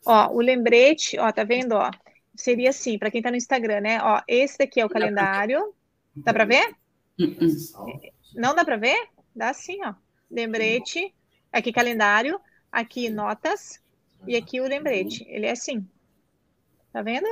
[0.04, 1.92] Ó, o lembrete, ó, tá vendo, ó?
[2.36, 4.02] Seria assim, para quem tá no Instagram, né?
[4.02, 5.76] Ó, esse daqui é o calendário.
[6.16, 6.76] Dá para ver?
[8.34, 8.98] Não dá para ver?
[9.36, 9.94] Dá sim, ó.
[10.32, 11.14] Lembrete
[11.52, 12.40] Aqui calendário,
[12.72, 13.82] aqui notas
[14.28, 15.26] e aqui o lembrete.
[15.28, 15.86] Ele é assim.
[16.94, 17.28] Tá vendo?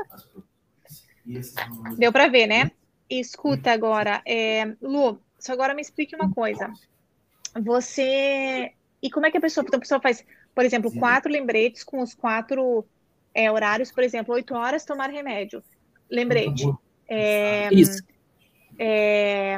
[1.97, 2.71] Deu para ver, né?
[3.10, 6.71] Escuta agora, é, Lu, só agora me explique uma coisa.
[7.60, 8.73] Você.
[9.01, 9.65] E como é que a pessoa.
[9.65, 12.86] Então, a pessoa faz, por exemplo, quatro lembretes com os quatro
[13.34, 15.63] é, horários, por exemplo, oito horas tomar remédio.
[16.10, 16.65] Lembrete.
[17.08, 18.03] É, Isso.
[18.77, 19.58] É,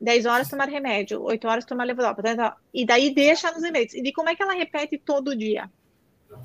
[0.00, 3.94] 10 horas tomar remédio, 8 horas tomar levodopa, tá, tá, e daí deixa nos lembretes.
[3.94, 5.70] E como é que ela repete todo dia?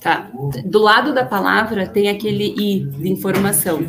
[0.01, 0.31] Tá.
[0.65, 3.79] Do lado da palavra tem aquele i de informação.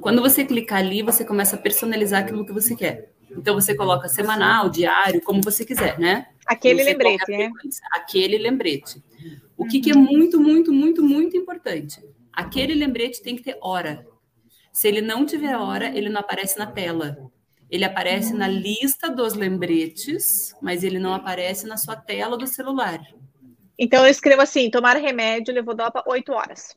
[0.00, 3.10] Quando você clicar ali, você começa a personalizar aquilo que você quer.
[3.30, 6.26] Então você coloca semanal, diário, como você quiser, né?
[6.46, 7.50] Aquele lembrete, né?
[7.92, 9.02] Aquele lembrete.
[9.56, 12.02] O que, que é muito, muito, muito, muito importante?
[12.32, 14.06] Aquele lembrete tem que ter hora.
[14.72, 17.30] Se ele não tiver hora, ele não aparece na tela.
[17.72, 23.00] Ele aparece na lista dos lembretes, mas ele não aparece na sua tela do celular.
[23.78, 26.76] Então eu escrevo assim: tomar remédio, levodopa, 8 horas.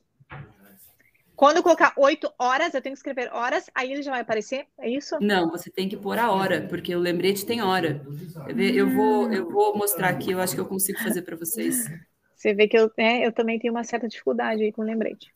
[1.36, 4.68] Quando eu colocar 8 horas, eu tenho que escrever horas, aí ele já vai aparecer?
[4.80, 5.18] É isso?
[5.20, 8.02] Não, você tem que pôr a hora, porque o lembrete tem hora.
[8.58, 11.92] Eu vou, eu vou mostrar aqui, eu acho que eu consigo fazer para vocês.
[12.34, 15.30] Você vê que eu, né, eu também tenho uma certa dificuldade aí com o lembrete.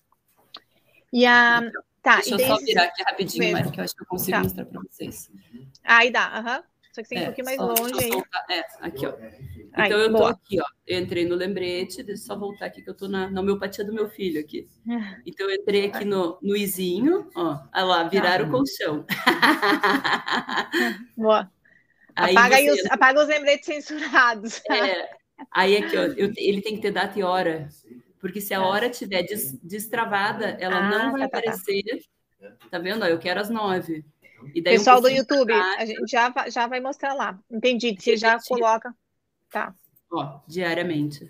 [1.11, 4.01] E a, então, Tá, Deixa eu só virar aqui rapidinho, Mari, que eu acho que
[4.01, 4.43] eu consigo tá.
[4.43, 5.29] mostrar para vocês.
[5.83, 6.63] Aí dá, aham.
[6.93, 8.11] Só que tem é, um pouquinho mais só, longe aí.
[8.49, 9.13] É, aqui, ó.
[9.77, 10.65] Então eu tô aqui, ó.
[10.87, 13.85] Eu entrei no lembrete, deixa eu só voltar aqui que eu tô na, na homeopatia
[13.85, 14.67] do meu filho aqui.
[15.25, 17.59] Então eu entrei aqui no, no izinho, ó.
[17.73, 18.45] Olha lá, virar ah.
[18.45, 19.05] o colchão.
[21.15, 21.51] Boa.
[22.15, 22.71] Aí apaga, você...
[22.71, 24.61] os, apaga os lembretes censurados.
[24.69, 25.09] É.
[25.51, 27.69] Aí aqui, ó, eu, ele tem que ter data e hora.
[28.19, 31.83] Porque se a hora estiver des, destravada, ela ah, não vai tá, aparecer.
[32.39, 32.55] Tá, tá.
[32.71, 33.05] tá vendo?
[33.05, 34.05] Eu quero às nove.
[34.63, 37.39] Pessoal um do YouTube, a gente já, já vai mostrar lá.
[37.51, 37.95] Entendi.
[37.97, 38.93] Você já coloca.
[39.49, 39.73] Tá.
[40.11, 41.29] Ó, diariamente.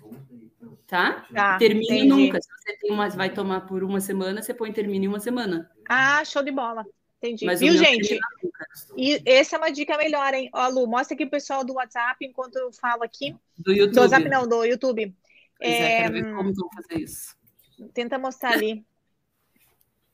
[0.86, 1.24] Tá?
[1.32, 2.08] tá termine entendi.
[2.08, 2.40] nunca.
[2.40, 5.70] Se você tem uma, vai tomar por uma semana, você põe termine uma semana.
[5.88, 6.84] Ah, show de bola.
[7.18, 7.44] Entendi.
[7.44, 8.18] Mas Viu, gente?
[8.96, 10.48] E essa é uma dica melhor, hein?
[10.52, 13.36] Ó, Lu, mostra aqui o pessoal do WhatsApp enquanto eu falo aqui.
[13.58, 13.94] Do YouTube.
[13.94, 15.14] Do WhatsApp não, do YouTube.
[15.60, 17.36] É, é, quero ver como vão fazer isso.
[17.94, 18.84] Tenta mostrar ali.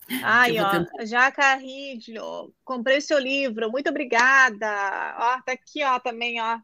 [0.23, 1.05] Ai, ó, tentar...
[1.05, 5.17] Jaca Ridlio, comprei o seu livro, muito obrigada.
[5.19, 6.61] Ó, tá aqui, ó, também, ó,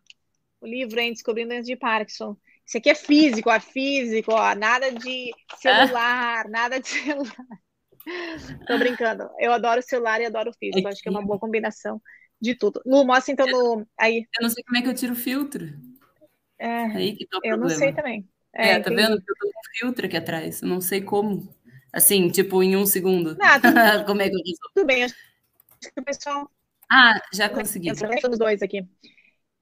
[0.61, 2.37] o livro, hein, Descobrindo Doenças de Parkinson.
[2.65, 7.47] Isso aqui é físico, ó, físico, ó, nada de celular, nada de celular.
[8.67, 9.29] Tô brincando.
[9.39, 10.89] Eu adoro celular e adoro físico.
[10.89, 12.01] Acho que é uma boa combinação
[12.41, 12.83] de tudo.
[12.85, 13.87] Lu, mostra então no.
[13.99, 14.27] Aí.
[14.39, 15.69] Eu não sei como é que eu tiro o filtro.
[16.59, 18.29] É, aí que tá o eu não sei também.
[18.55, 19.17] É, é tá vendo?
[19.17, 20.63] Eu tô com um filtro aqui atrás.
[20.63, 21.49] Eu não sei como.
[21.93, 23.37] Assim, tipo, em um segundo.
[23.41, 23.59] Ah,
[24.07, 24.73] Como é que eu resolvo?
[24.75, 26.51] Tudo bem, acho que o pessoal.
[26.91, 27.91] Ah, já consegui.
[27.91, 28.87] Os dois aqui.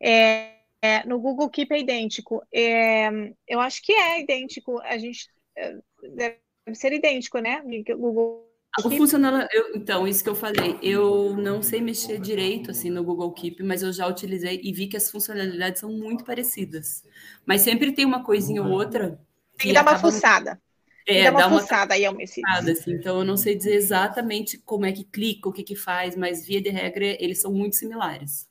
[0.00, 2.42] É, é, no Google Keep é idêntico.
[2.52, 3.08] É,
[3.46, 4.80] eu acho que é idêntico.
[4.80, 5.76] A gente é,
[6.14, 6.38] deve
[6.74, 7.62] ser idêntico, né?
[7.96, 12.88] Google o funcional, eu, então, isso que eu falei, eu não sei mexer direito assim
[12.88, 17.02] no Google Keep, mas eu já utilizei e vi que as funcionalidades são muito parecidas.
[17.44, 19.20] Mas sempre tem uma coisinha ou outra.
[19.58, 20.60] Tem que dar uma fuçada.
[21.06, 22.42] É, dá uma, dá uma fuçada aí ao assim,
[22.86, 26.46] Então, eu não sei dizer exatamente como é que clica, o que que faz, mas
[26.46, 28.48] via de regra, eles são muito similares.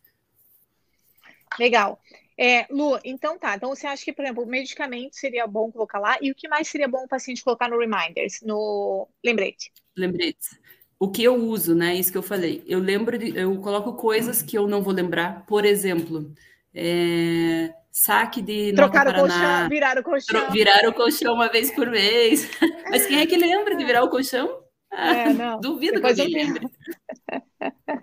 [1.58, 2.00] Legal.
[2.42, 3.56] É, Lu, então tá.
[3.56, 6.18] Então você acha que, por exemplo, medicamento seria bom colocar lá?
[6.22, 9.74] E o que mais seria bom o paciente colocar no reminders, no lembrete?
[9.98, 10.58] Lembretes.
[10.98, 11.96] O que eu uso, né?
[11.96, 12.64] Isso que eu falei.
[12.66, 15.46] Eu lembro de, eu coloco coisas que eu não vou lembrar.
[15.46, 16.34] Por exemplo,
[16.74, 20.52] é, saque de Trocar o colchão, virar o colchão.
[20.52, 22.50] Virar o colchão uma vez por mês.
[22.90, 24.64] Mas quem é que lembra de virar o colchão?
[24.94, 25.60] É, não.
[25.60, 26.70] Duvido Depois que alguém lembre.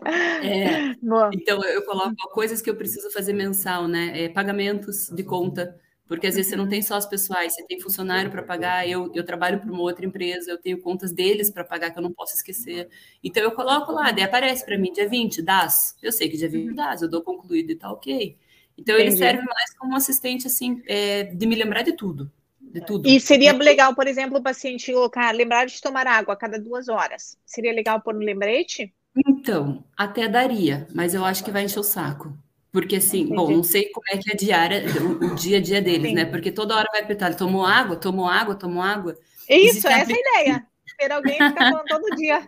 [0.07, 0.95] É,
[1.33, 4.25] então, eu coloco coisas que eu preciso fazer mensal, né?
[4.25, 7.81] É, pagamentos de conta, porque às vezes você não tem só as pessoais, você tem
[7.81, 11.65] funcionário para pagar, eu, eu trabalho para uma outra empresa, eu tenho contas deles para
[11.65, 12.89] pagar que eu não posso esquecer.
[13.23, 15.97] Então, eu coloco lá, daí aparece para mim, dia 20, DAS.
[16.03, 18.37] Eu sei que dia 20 DAS, eu dou concluído e tá ok.
[18.79, 19.09] Então, Entendi.
[19.09, 22.31] ele serve mais como um assistente, assim, é, de me lembrar de tudo.
[22.61, 23.09] De tudo.
[23.09, 26.89] E seria legal, por exemplo, o paciente colocar, lembrar de tomar água a cada duas
[26.89, 27.39] horas.
[27.45, 28.93] Seria legal pôr no lembrete?
[29.17, 32.37] Então, até daria, mas eu acho que vai encher o saco.
[32.71, 33.37] Porque assim, Entendi.
[33.37, 36.11] bom, não sei como é que é a diária, o, o dia a dia deles,
[36.11, 36.15] Sim.
[36.15, 36.25] né?
[36.27, 39.17] Porque toda hora vai apertar, tomou água, tomou água, tomou água.
[39.49, 40.67] Isso, essa é a ideia.
[40.99, 42.47] Ter alguém que falando todo dia.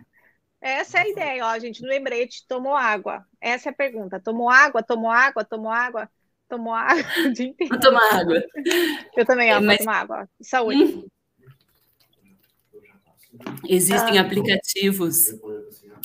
[0.61, 3.25] Essa é a ideia, ó, gente, no lembrete, tomou água.
[3.41, 4.19] Essa é a pergunta.
[4.19, 6.09] Tomou água, tomou água, tomou água,
[6.47, 7.73] tomou água o dia inteiro.
[7.73, 8.43] Vou tomar água.
[9.15, 9.77] Eu também, ó, é, mas...
[9.77, 10.29] vou tomar água.
[10.41, 10.83] Saúde.
[10.83, 11.07] Hum.
[13.67, 14.21] Existem ah.
[14.21, 15.17] aplicativos,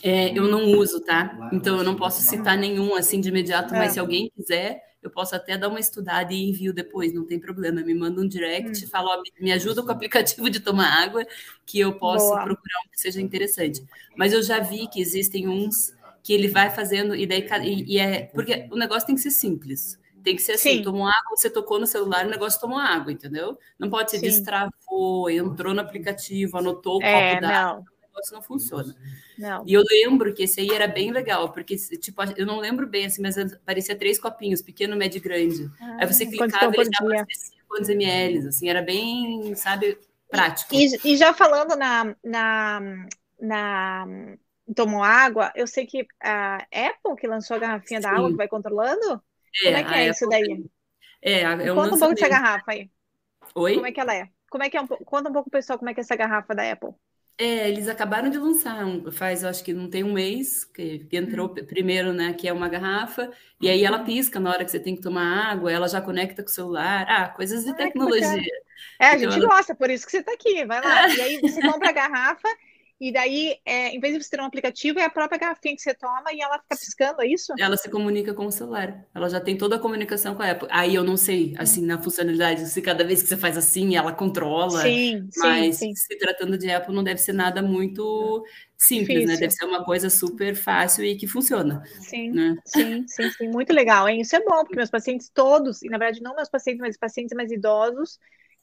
[0.03, 1.51] é, eu não uso, tá?
[1.53, 3.95] Então eu não posso citar nenhum assim de imediato, mas é.
[3.95, 7.83] se alguém quiser, eu posso até dar uma estudada e envio depois, não tem problema.
[7.83, 8.89] Me manda um direct, hum.
[8.89, 11.27] fala, ó, me ajuda com o aplicativo de tomar água,
[11.67, 12.45] que eu posso Boa.
[12.45, 13.85] procurar um que seja interessante.
[14.17, 17.99] Mas eu já vi que existem uns que ele vai fazendo, e daí e, e
[17.99, 18.23] é.
[18.33, 20.01] Porque o negócio tem que ser simples.
[20.23, 20.83] Tem que ser assim, Sim.
[20.83, 23.59] tomou água, você tocou no celular, o negócio tomou água, entendeu?
[23.79, 24.27] Não pode ser Sim.
[24.27, 27.85] destravou, entrou no aplicativo, anotou o é, copo d'água.
[28.15, 28.95] Negócio não funciona.
[29.37, 29.65] Não.
[29.67, 33.07] E eu lembro que esse aí era bem legal, porque, tipo, eu não lembro bem,
[33.07, 35.71] assim, mas parecia três copinhos, pequeno, médio e grande.
[35.81, 39.99] Ah, aí você clicava e ele abastecia quantos ml, assim, era bem, sabe,
[40.31, 40.73] prático.
[40.73, 42.81] E, e já falando na, na,
[43.41, 44.07] na
[44.77, 48.07] tomou água, eu sei que a Apple que lançou a garrafinha Sim.
[48.07, 49.21] da água que vai controlando,
[49.65, 50.65] é, como é que é isso daí?
[51.21, 52.89] É, é um Conta um pouco dessa garrafa aí.
[53.57, 53.75] Oi?
[53.75, 54.29] Como é que ela é?
[54.49, 54.87] Como é que é um...
[54.87, 56.91] Conta um pouco, pessoal, como é que é essa garrafa da Apple.
[57.37, 61.17] É, eles acabaram de lançar, faz, eu acho que não tem um mês, que, que
[61.17, 61.67] entrou uhum.
[61.67, 63.29] primeiro, né, que é uma garrafa,
[63.61, 66.45] e aí ela pisca na hora que você tem que tomar água, ela já conecta
[66.45, 68.41] com o celular, ah, coisas de tecnologia.
[69.01, 69.57] É, a então gente ela...
[69.57, 71.09] gosta, por isso que você está aqui, vai lá.
[71.11, 72.49] E aí você compra a garrafa
[73.01, 75.83] e daí, é, em vez de você ter um aplicativo, é a própria garrafinha que
[75.83, 77.53] você toma e ela fica piscando, é isso?
[77.59, 79.05] Ela se comunica com o celular.
[79.13, 80.69] Ela já tem toda a comunicação com a Apple.
[80.71, 84.13] Aí eu não sei, assim, na funcionalidade, se cada vez que você faz assim, ela
[84.13, 84.81] controla.
[84.83, 85.95] Sim, mas sim, sim.
[85.95, 88.45] se tratando de Apple, não deve ser nada muito
[88.77, 89.35] simples, né?
[89.35, 89.35] Difícil.
[89.35, 89.37] né?
[89.37, 91.83] Deve ser uma coisa super fácil e que funciona.
[92.01, 92.57] Sim, né?
[92.65, 93.49] sim, sim, sim.
[93.49, 94.21] Muito legal, hein?
[94.21, 97.37] Isso é bom, porque meus pacientes todos, e na verdade não meus pacientes, mas pacientes
[97.37, 98.21] mais idosos,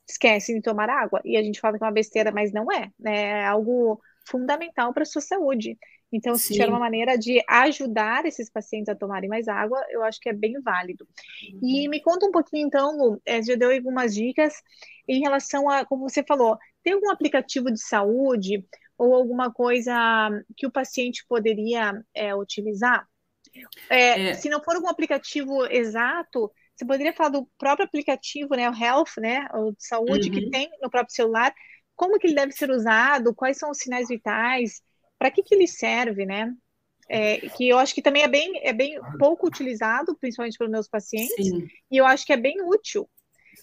[0.08, 1.22] esquecem de tomar água.
[1.26, 3.42] E a gente fala que é uma besteira, mas não é, né?
[3.42, 5.78] É algo fundamental para a sua saúde.
[6.12, 6.56] Então, se Sim.
[6.56, 10.34] tiver uma maneira de ajudar esses pacientes a tomarem mais água, eu acho que é
[10.34, 11.08] bem válido.
[11.62, 14.54] E me conta um pouquinho, então, Lu, eh, já deu algumas dicas
[15.08, 18.66] em relação a, como você falou, tem algum aplicativo de saúde
[18.98, 19.94] ou alguma coisa
[20.58, 23.08] que o paciente poderia eh, utilizar?
[23.90, 24.34] Eh, É.
[24.34, 29.20] Se não for algum aplicativo exato, você poderia falar do próprio aplicativo, né, o Health,
[29.20, 30.52] né, o de saúde que Uhum.
[30.52, 31.54] tem no próprio celular,
[32.02, 34.82] como que ele deve ser usado, quais são os sinais vitais,
[35.20, 36.52] para que que ele serve, né?
[37.08, 40.88] É, que eu acho que também é bem, é bem pouco utilizado, principalmente pelos meus
[40.88, 41.68] pacientes, Sim.
[41.92, 43.08] e eu acho que é bem útil.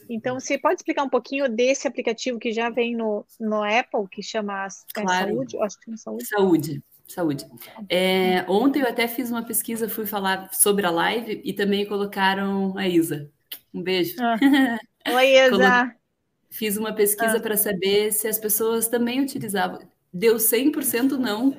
[0.09, 4.23] Então, você pode explicar um pouquinho desse aplicativo que já vem no, no Apple, que
[4.23, 4.69] chama é,
[5.03, 5.31] Claro.
[5.31, 5.57] Saúde?
[5.57, 6.27] Eu acho que é Saúde.
[6.27, 7.47] Saúde, saúde.
[7.89, 12.79] É, ontem eu até fiz uma pesquisa, fui falar sobre a live e também colocaram
[12.79, 13.33] a Isa.
[13.75, 14.15] Um beijo.
[14.21, 14.37] Ah.
[15.17, 15.98] Oi, Isa.
[16.51, 17.41] Fiz uma pesquisa Ah.
[17.41, 19.81] para saber se as pessoas também utilizavam.
[20.13, 21.53] Deu 100% não.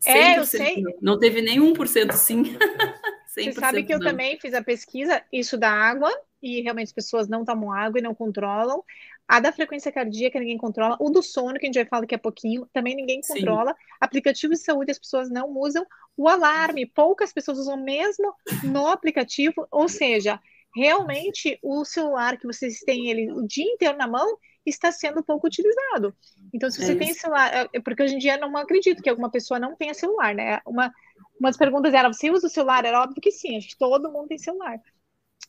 [0.00, 0.82] 100% É, eu sei.
[0.82, 0.92] Não.
[1.02, 2.42] não teve nem 1% sim.
[2.44, 2.56] 100%
[3.26, 4.06] Você sabe que eu não.
[4.06, 6.10] também fiz a pesquisa, isso da água,
[6.42, 8.82] e realmente as pessoas não tomam água e não controlam.
[9.28, 10.96] A da frequência cardíaca ninguém controla.
[11.00, 13.34] O do sono, que a gente vai falar daqui a pouquinho, também ninguém Sim.
[13.34, 13.74] controla.
[14.00, 15.84] Aplicativo de saúde as pessoas não usam.
[16.16, 19.66] O alarme, poucas pessoas usam mesmo no aplicativo.
[19.70, 20.40] Ou seja,
[20.76, 25.46] realmente o celular que vocês têm ele o dia inteiro na mão está sendo pouco
[25.46, 26.14] utilizado.
[26.52, 29.30] Então, se você É tem celular, é porque hoje em dia não acredito que alguma
[29.30, 30.60] pessoa não tenha celular, né?
[30.66, 30.92] Uma,
[31.40, 32.84] uma das perguntas era: você usa o celular?
[32.84, 34.80] Era óbvio que sim, acho que todo mundo tem celular.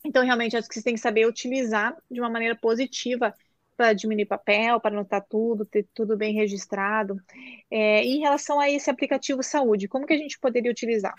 [0.05, 3.33] Então, realmente, acho que vocês têm que saber utilizar de uma maneira positiva
[3.75, 7.17] para diminuir papel, para anotar tudo, ter tudo bem registrado.
[7.71, 11.15] É, em relação a esse aplicativo saúde, como que a gente poderia utilizar?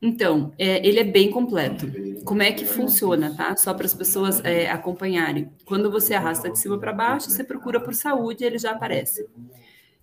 [0.00, 1.94] Então, é, ele é bem completo.
[2.24, 3.56] Como é que funciona, tá?
[3.56, 5.50] Só para as pessoas é, acompanharem.
[5.64, 9.26] Quando você arrasta de cima para baixo, você procura por saúde, ele já aparece.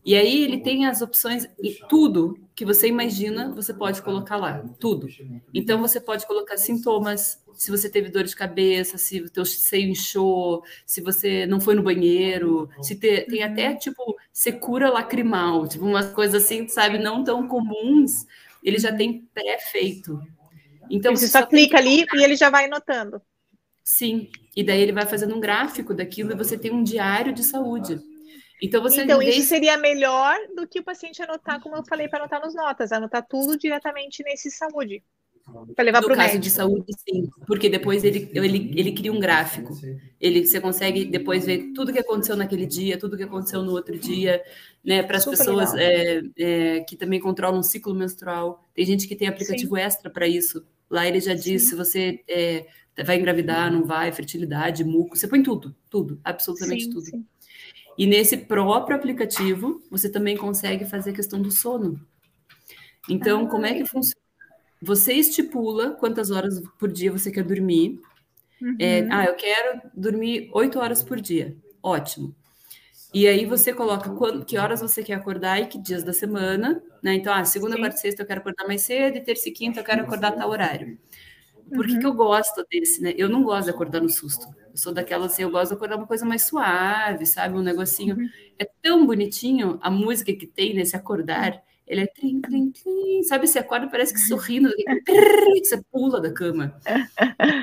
[0.05, 4.63] E aí ele tem as opções e tudo que você imagina, você pode colocar lá,
[4.79, 5.15] tudo.
[5.53, 9.89] Então você pode colocar sintomas, se você teve dor de cabeça, se o teu seio
[9.89, 15.85] inchou, se você não foi no banheiro, se te- tem até tipo secura lacrimal, tipo
[15.85, 18.25] umas coisas assim, sabe, não tão comuns,
[18.63, 20.19] ele já tem pré-feito.
[20.89, 23.21] Então você você só só clica ali e ele já vai anotando.
[23.83, 27.43] Sim, e daí ele vai fazendo um gráfico daquilo e você tem um diário de
[27.43, 27.99] saúde.
[28.61, 32.07] Então você Então, vez- isso seria melhor do que o paciente anotar, como eu falei,
[32.07, 35.03] para anotar nos notas, anotar tudo diretamente nesse saúde,
[35.75, 36.43] para levar no para o caso médico.
[36.43, 39.73] de saúde, sim, porque depois ele, ele, ele cria um gráfico.
[40.19, 43.97] Ele, você consegue depois ver tudo que aconteceu naquele dia, tudo que aconteceu no outro
[43.97, 44.41] dia,
[44.83, 45.03] né?
[45.03, 48.63] Para as pessoas é, é, que também controlam o ciclo menstrual.
[48.73, 50.65] Tem gente que tem aplicativo extra para isso.
[50.89, 51.69] Lá ele já diz Sim.
[51.69, 52.65] se você é,
[53.03, 55.17] vai engravidar, não vai, fertilidade, muco.
[55.17, 57.05] Você põe tudo, tudo, absolutamente Sim, tudo.
[57.05, 57.25] sim.
[57.97, 61.99] E nesse próprio aplicativo, você também consegue fazer a questão do sono.
[63.09, 64.22] Então, Ah, como é que funciona?
[64.83, 67.99] Você estipula quantas horas por dia você quer dormir.
[68.61, 68.75] Uhum.
[68.79, 71.55] É, ah, eu quero dormir oito horas por dia.
[71.81, 72.35] Ótimo.
[73.13, 76.81] E aí você coloca quando, que horas você quer acordar e que dias da semana,
[77.03, 77.13] né?
[77.15, 77.81] Então, ah, segunda, Sim.
[77.81, 80.29] quarta e sexta eu quero acordar mais cedo, e terça e quinta eu quero acordar
[80.29, 80.97] a tal horário.
[81.73, 81.99] Por que, Uhum.
[81.99, 83.13] que eu gosto desse, né?
[83.17, 84.47] Eu não gosto de acordar no susto.
[84.71, 87.57] Eu sou daquela assim, eu gosto de acordar uma coisa mais suave, sabe?
[87.57, 88.17] Um negocinho.
[88.17, 88.29] Uhum.
[88.59, 91.61] É tão bonitinho a música que tem nesse acordar.
[91.93, 93.23] Ele é trim, trim, trim.
[93.23, 93.47] Sabe?
[93.47, 94.69] Você acorda, parece que sorrindo,
[95.05, 96.79] que você pula da cama.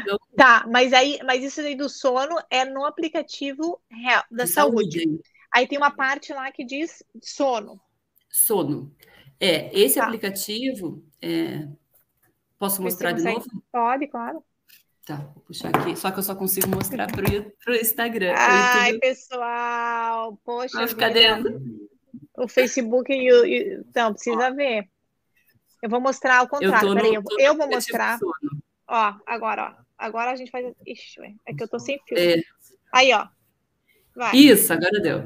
[0.03, 4.51] Então, Tá, mas aí, mas isso aí do sono é no aplicativo real- da de
[4.51, 5.03] saúde.
[5.03, 5.21] saúde.
[5.53, 7.81] Aí tem uma parte lá que diz sono.
[8.31, 8.95] Sono.
[9.41, 10.05] É, esse Tá.
[10.07, 11.05] aplicativo.
[11.21, 11.67] é,
[12.59, 13.45] Posso mostrar de novo?
[13.73, 14.45] Pode, claro.
[15.07, 15.97] Tá, vou puxar aqui.
[15.97, 18.35] Só que eu só consigo mostrar para o Instagram.
[18.37, 21.59] Ai, pessoal, poxa Vai ficar dentro.
[22.37, 23.45] O Facebook e o.
[23.45, 24.89] e- Não, precisa ver.
[25.83, 26.81] Eu vou mostrar ao Eu contrário.
[26.81, 28.19] tô no, Peraí, eu, tô eu vou mostrar.
[28.87, 29.83] Ó, agora, ó.
[29.99, 30.67] Agora a gente faz.
[30.87, 32.19] Ixi, é que eu tô sem fio.
[32.19, 32.43] É,
[32.93, 33.27] Aí, ó.
[34.15, 34.37] Vai.
[34.37, 35.25] Isso, agora deu.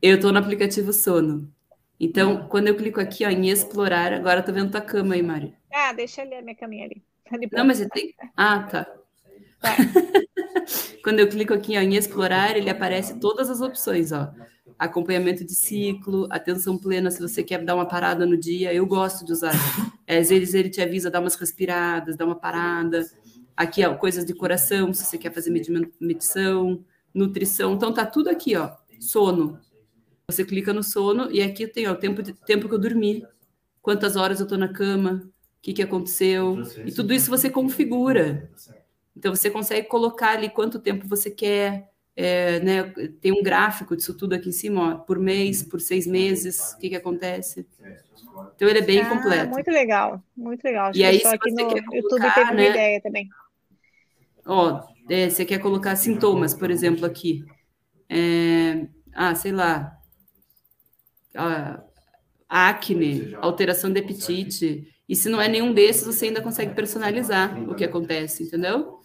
[0.00, 1.52] Eu estou no aplicativo Sono.
[2.00, 5.22] Então, quando eu clico aqui ó, em explorar, agora eu tô vendo tua cama aí,
[5.22, 5.54] Mari.
[5.72, 7.02] Ah, deixa ali a minha caminha ali.
[7.50, 8.14] Tá Não, mas você tem.
[8.36, 8.86] Ah, tá.
[9.60, 9.76] Vai.
[11.04, 14.32] Quando eu clico aqui ó, em explorar, ele aparece todas as opções, ó.
[14.82, 18.74] Acompanhamento de ciclo, atenção plena se você quer dar uma parada no dia.
[18.74, 19.52] Eu gosto de usar.
[20.04, 23.06] É, às vezes ele te avisa, dá umas respiradas, dá uma parada.
[23.56, 25.50] Aqui, ó, coisas de coração, se você quer fazer
[26.00, 27.74] medição, nutrição.
[27.74, 28.72] Então tá tudo aqui, ó.
[28.98, 29.60] Sono.
[30.26, 33.24] Você clica no sono e aqui tem ó, o tempo, de, tempo que eu dormi,
[33.80, 35.30] quantas horas eu tô na cama, o
[35.62, 36.60] que, que aconteceu.
[36.84, 38.50] E tudo isso você configura.
[39.16, 42.82] Então você consegue colocar ali quanto tempo você quer, é, né,
[43.20, 46.78] tem um gráfico disso tudo aqui em cima, ó, por mês, por seis meses, o
[46.78, 47.66] que, que acontece.
[48.54, 49.50] Então ele é bem ah, completo.
[49.50, 50.88] Muito legal, muito legal.
[50.88, 53.28] Acho e aí, se aqui no colocar, YouTube teve né, uma ideia também.
[54.46, 57.44] Ó, é, você quer colocar sintomas, por exemplo, aqui.
[58.08, 59.98] É, ah, sei lá.
[61.34, 61.82] Ah,
[62.48, 64.86] acne, alteração de apetite.
[65.08, 69.01] E se não é nenhum desses, você ainda consegue personalizar o que acontece, entendeu?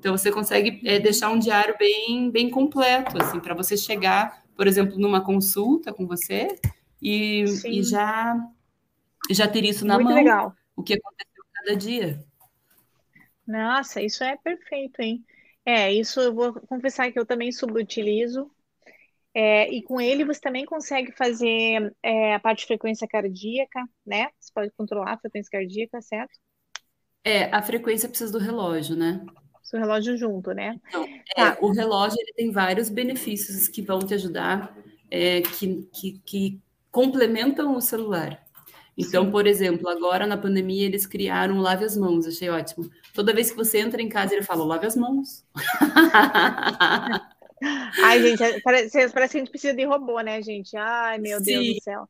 [0.00, 4.66] Então você consegue é, deixar um diário bem, bem completo, assim, para você chegar, por
[4.66, 6.48] exemplo, numa consulta com você
[7.02, 8.34] e, e já
[9.30, 10.16] já ter isso na Muito mão.
[10.16, 10.54] Legal.
[10.74, 12.24] O que aconteceu cada dia.
[13.46, 15.22] Nossa, isso é perfeito, hein?
[15.66, 18.50] É, isso eu vou confessar que eu também subutilizo.
[19.34, 24.28] É, e com ele você também consegue fazer é, a parte de frequência cardíaca, né?
[24.40, 26.32] Você pode controlar a frequência cardíaca, certo?
[27.22, 29.22] É, a frequência precisa do relógio, né?
[29.76, 30.78] O relógio junto, né?
[30.92, 31.58] Não, é, tá.
[31.60, 34.76] O relógio ele tem vários benefícios que vão te ajudar,
[35.10, 36.60] é, que, que, que,
[36.90, 38.44] complementam o celular.
[38.98, 39.30] Então, Sim.
[39.30, 42.90] por exemplo, agora na pandemia eles criaram o Lave as Mãos, achei ótimo.
[43.14, 45.44] Toda vez que você entra em casa, ele fala, lave as mãos.
[48.02, 50.76] Ai, gente, é, parece, parece que a gente precisa de robô, né, gente?
[50.76, 51.44] Ai, meu Sim.
[51.44, 52.08] Deus do céu.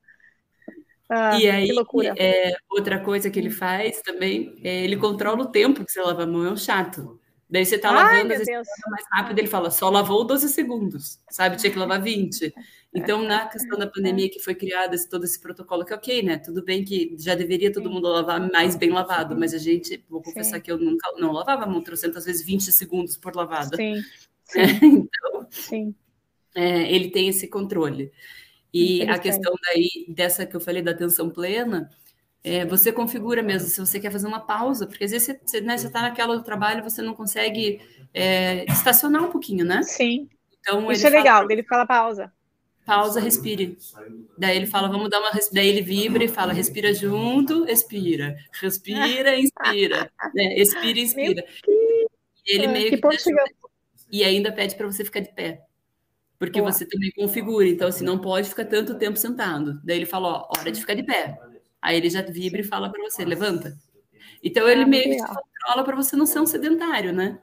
[1.08, 2.14] Ah, e aí, que loucura.
[2.16, 6.22] É, outra coisa que ele faz também, é, ele controla o tempo que você lava
[6.22, 7.20] a mão, é um chato.
[7.50, 11.56] Daí você tá lavando, às vezes mais rápido, ele fala, só lavou 12 segundos, sabe?
[11.56, 12.52] Tinha que lavar 20.
[12.92, 16.38] Então, na questão da pandemia que foi criada todo esse protocolo, que ok, né?
[16.38, 20.20] Tudo bem que já deveria todo mundo lavar mais bem lavado, mas a gente, vou
[20.20, 20.60] confessar Sim.
[20.60, 23.76] que eu nunca não lavava a mão trocentas vezes 20 segundos por lavada.
[23.76, 23.94] Sim.
[24.42, 24.78] Sim.
[24.82, 25.94] então, Sim.
[26.52, 28.10] É, ele tem esse controle.
[28.74, 31.88] E a questão daí, dessa que eu falei da atenção plena,
[32.42, 35.60] é, você configura mesmo se você quer fazer uma pausa, porque às vezes você, está
[35.60, 37.80] né, você tá naquela do trabalho você não consegue
[38.14, 39.82] é, estacionar um pouquinho, né?
[39.82, 40.28] Sim.
[40.60, 42.32] Então, Isso é legal, ele fala pausa.
[42.84, 43.78] Pausa, respire.
[44.36, 45.30] Daí ele fala, vamos dar uma.
[45.52, 48.36] Daí ele vibra e fala, respira junto, expira.
[48.60, 50.10] Respira, inspira.
[50.34, 50.58] né?
[50.58, 51.44] Expira, inspira.
[51.68, 52.08] E
[52.46, 53.00] ele meio que.
[53.00, 53.30] que
[54.10, 55.62] e ainda pede para você ficar de pé.
[56.38, 56.72] Porque Boa.
[56.72, 57.68] você também configura.
[57.68, 59.80] Então, assim, não pode ficar tanto tempo sentado.
[59.84, 61.38] Daí ele fala, ó, hora de ficar de pé.
[61.80, 63.76] Aí ele já vibra e fala para você, levanta.
[64.42, 67.38] Então ele ah, meio que controla para você não ser um sedentário, né?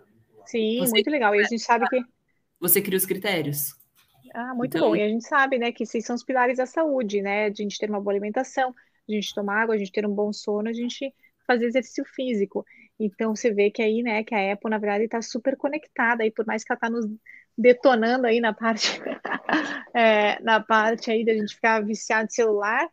[0.46, 1.36] Sim, você muito legal.
[1.36, 2.02] E a gente sabe que.
[2.60, 3.76] Você cria os critérios.
[4.34, 4.90] Ah, muito então...
[4.90, 4.96] bom.
[4.96, 7.50] E a gente sabe, né, que esses são os pilares da saúde, né?
[7.50, 8.74] De a gente ter uma boa alimentação,
[9.08, 11.14] a gente tomar água, a gente ter um bom sono, a gente
[11.46, 12.66] fazer exercício físico.
[13.00, 16.32] Então você vê que aí, né, que a Apple, na verdade, está super conectada aí,
[16.32, 17.06] por mais que ela está nos
[17.58, 19.00] detonando aí na parte,
[19.96, 22.90] é, na parte aí da gente ficar viciado em celular,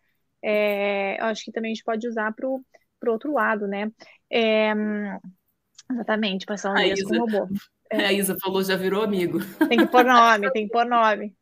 [0.46, 2.62] é, eu acho que também a gente pode usar para o
[3.06, 3.90] outro lado, né?
[4.30, 4.74] É,
[5.90, 7.48] exatamente, passar um dia com robô.
[7.90, 8.04] É.
[8.04, 9.38] A Isa falou, já virou amigo.
[9.68, 11.34] Tem que pôr nome, tem que pôr nome.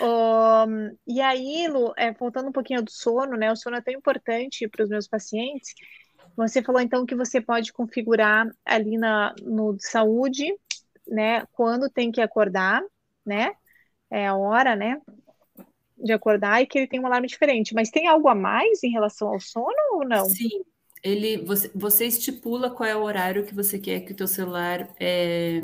[0.00, 3.50] Um, e aí, Lu, é, voltando um pouquinho do sono, né?
[3.52, 5.72] O sono é tão importante para os meus pacientes.
[6.36, 10.52] Você falou então que você pode configurar ali na, no saúde,
[11.06, 11.46] né?
[11.52, 12.82] Quando tem que acordar,
[13.24, 13.52] né?
[14.10, 15.00] É a hora, né?
[15.96, 17.74] De acordar e que ele tem um alarme diferente.
[17.74, 20.26] Mas tem algo a mais em relação ao sono ou não?
[20.26, 20.64] Sim.
[21.02, 24.88] Ele, você, você estipula qual é o horário que você quer que o teu celular
[24.98, 25.62] é,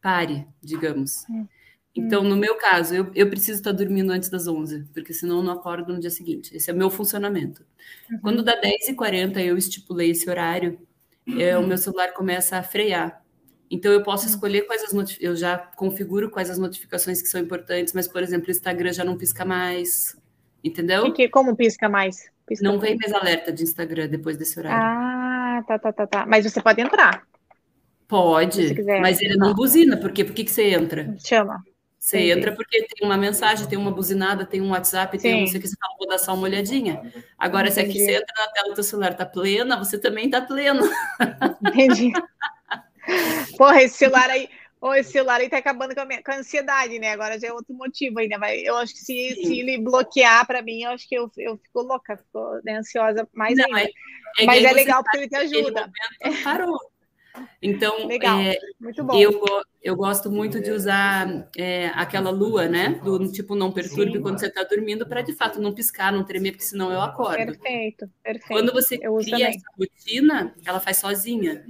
[0.00, 1.24] pare, digamos.
[1.30, 1.46] Hum.
[1.94, 5.42] Então, no meu caso, eu, eu preciso estar dormindo antes das 11, porque senão eu
[5.42, 6.56] não acordo no dia seguinte.
[6.56, 7.64] Esse é o meu funcionamento.
[8.10, 8.18] Uhum.
[8.20, 10.78] Quando dá 10h40 eu estipulei esse horário,
[11.26, 11.40] uhum.
[11.40, 13.19] é, o meu celular começa a frear.
[13.70, 14.30] Então eu posso hum.
[14.30, 18.48] escolher quais as eu já configuro quais as notificações que são importantes, mas por exemplo,
[18.48, 20.16] o Instagram já não pisca mais,
[20.62, 21.06] entendeu?
[21.06, 22.30] E que como pisca mais?
[22.46, 22.82] Pisca não mais.
[22.82, 24.76] vem mais alerta de Instagram depois desse horário.
[24.76, 26.26] Ah, tá, tá, tá, tá.
[26.26, 27.22] Mas você pode entrar.
[28.08, 31.14] Pode, mas ele não buzina, porque por que que você entra?
[31.24, 31.62] Chama.
[31.96, 32.32] Você Entendi.
[32.32, 35.22] entra porque tem uma mensagem, tem uma buzinada, tem um WhatsApp, Sim.
[35.22, 37.02] tem um o que, você fala, vou dar só uma olhadinha.
[37.38, 37.92] Agora, Entendi.
[37.92, 40.80] se aqui você entra na tela do celular tá plena, você também tá pleno.
[41.62, 42.10] Entendi.
[43.56, 44.48] Porra, esse celular aí.
[44.82, 47.10] Oh, esse celular aí tá acabando com a, minha, com a ansiedade, né?
[47.10, 48.38] Agora já é outro motivo ainda.
[48.38, 51.58] Mas eu acho que se, se ele bloquear para mim, eu acho que eu, eu
[51.58, 53.90] fico louca, fico né, ansiosa mais Não, ainda.
[54.38, 55.90] É, é mas é legal porque ele te ajuda.
[56.42, 56.78] Parou.
[57.62, 58.40] Então, Legal.
[58.40, 59.18] É, muito bom.
[59.18, 59.42] Eu,
[59.82, 63.00] eu gosto muito de usar é, aquela lua, né?
[63.02, 64.22] Do tipo não perturbe Sim.
[64.22, 67.36] quando você está dormindo, para de fato não piscar, não tremer, porque senão eu acordo.
[67.36, 68.48] Perfeito, perfeito.
[68.48, 71.64] Quando você eu cria essa rotina, ela faz sozinha.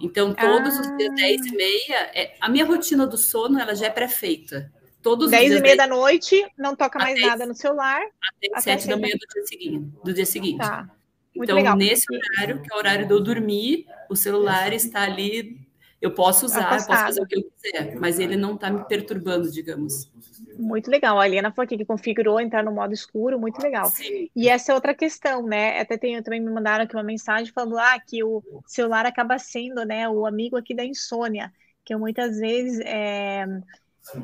[0.00, 0.80] Então, todos ah.
[0.80, 4.72] os dias, 10 e meia, é, a minha rotina do sono ela já é pré-feita.
[5.02, 8.00] Todos 10 e meia da noite, não toca mais nada no celular.
[8.00, 9.92] Até, até 7 da manhã do dia seguinte.
[10.02, 10.58] Do dia seguinte.
[10.58, 10.88] Tá.
[11.34, 11.76] Muito então, legal.
[11.76, 15.60] nesse horário, que é o horário de eu dormir, o celular está ali.
[16.00, 18.84] Eu posso usar, eu posso fazer o que eu quiser, mas ele não está me
[18.84, 20.10] perturbando, digamos.
[20.58, 21.18] Muito legal.
[21.18, 23.86] A Helena falou aqui que configurou entrar no modo escuro, muito legal.
[23.86, 24.28] Sim.
[24.36, 25.80] E essa é outra questão, né?
[25.80, 29.84] Até tem, também me mandaram aqui uma mensagem falando ah, que o celular acaba sendo
[29.84, 31.52] né, o amigo aqui da insônia,
[31.84, 33.46] que muitas vezes é,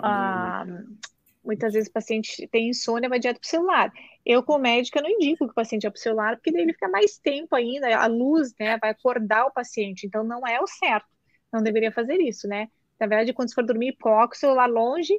[0.01, 0.67] ah,
[1.45, 3.93] muitas vezes o paciente tem insônia, vai direto para o celular.
[4.25, 6.73] Eu, como médica, não indico que o paciente vá para o celular, porque daí ele
[6.73, 10.67] fica mais tempo ainda, a luz né, vai acordar o paciente, então não é o
[10.67, 11.09] certo,
[11.53, 12.69] não deveria fazer isso, né?
[12.99, 15.19] Na verdade, quando você for dormir, coloca o celular longe,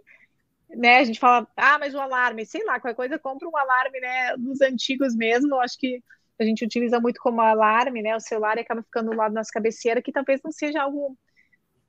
[0.69, 0.99] né?
[0.99, 4.37] A gente fala, ah, mas o alarme, sei lá, qualquer coisa, compra um alarme, né,
[4.37, 6.01] dos antigos mesmo, eu acho que
[6.39, 9.51] a gente utiliza muito como alarme, né, o celular acaba ficando do lado da nossa
[9.51, 11.17] cabeceira, que talvez não seja algo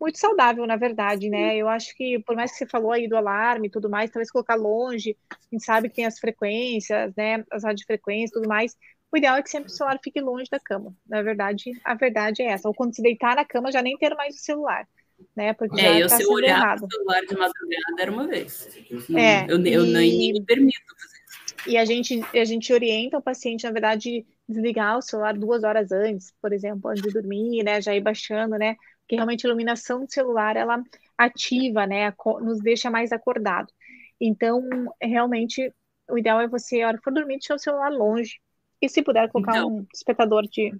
[0.02, 1.56] muito saudável, na verdade, né?
[1.56, 4.32] Eu acho que, por mais que você falou aí do alarme e tudo mais, talvez
[4.32, 5.16] colocar longe,
[5.52, 7.44] gente sabe que tem as frequências, né?
[7.52, 8.76] As radiofrequências e tudo mais.
[9.12, 10.92] O ideal é que sempre o celular fique longe da cama.
[11.08, 12.66] Na verdade, a verdade é essa.
[12.66, 14.88] Ou quando se deitar na cama, já nem ter mais o celular.
[15.36, 15.52] Né?
[15.52, 18.68] Porque é, eu tá se eu olhar o celular de madrugada era uma vez.
[19.16, 19.92] É, eu, eu e...
[19.92, 24.98] nem me permito fazer E a gente, a gente orienta o paciente, na verdade, desligar
[24.98, 27.80] o celular duas horas antes, por exemplo, antes de dormir, né?
[27.80, 28.74] Já ir baixando, né?
[29.12, 30.82] Que realmente a iluminação do celular ela
[31.18, 33.70] ativa, né, nos deixa mais acordado.
[34.18, 34.66] Então,
[35.02, 35.70] realmente,
[36.08, 38.40] o ideal é você, a hora que for dormir, deixar o celular longe.
[38.80, 40.72] E se puder colocar então, um despertador de.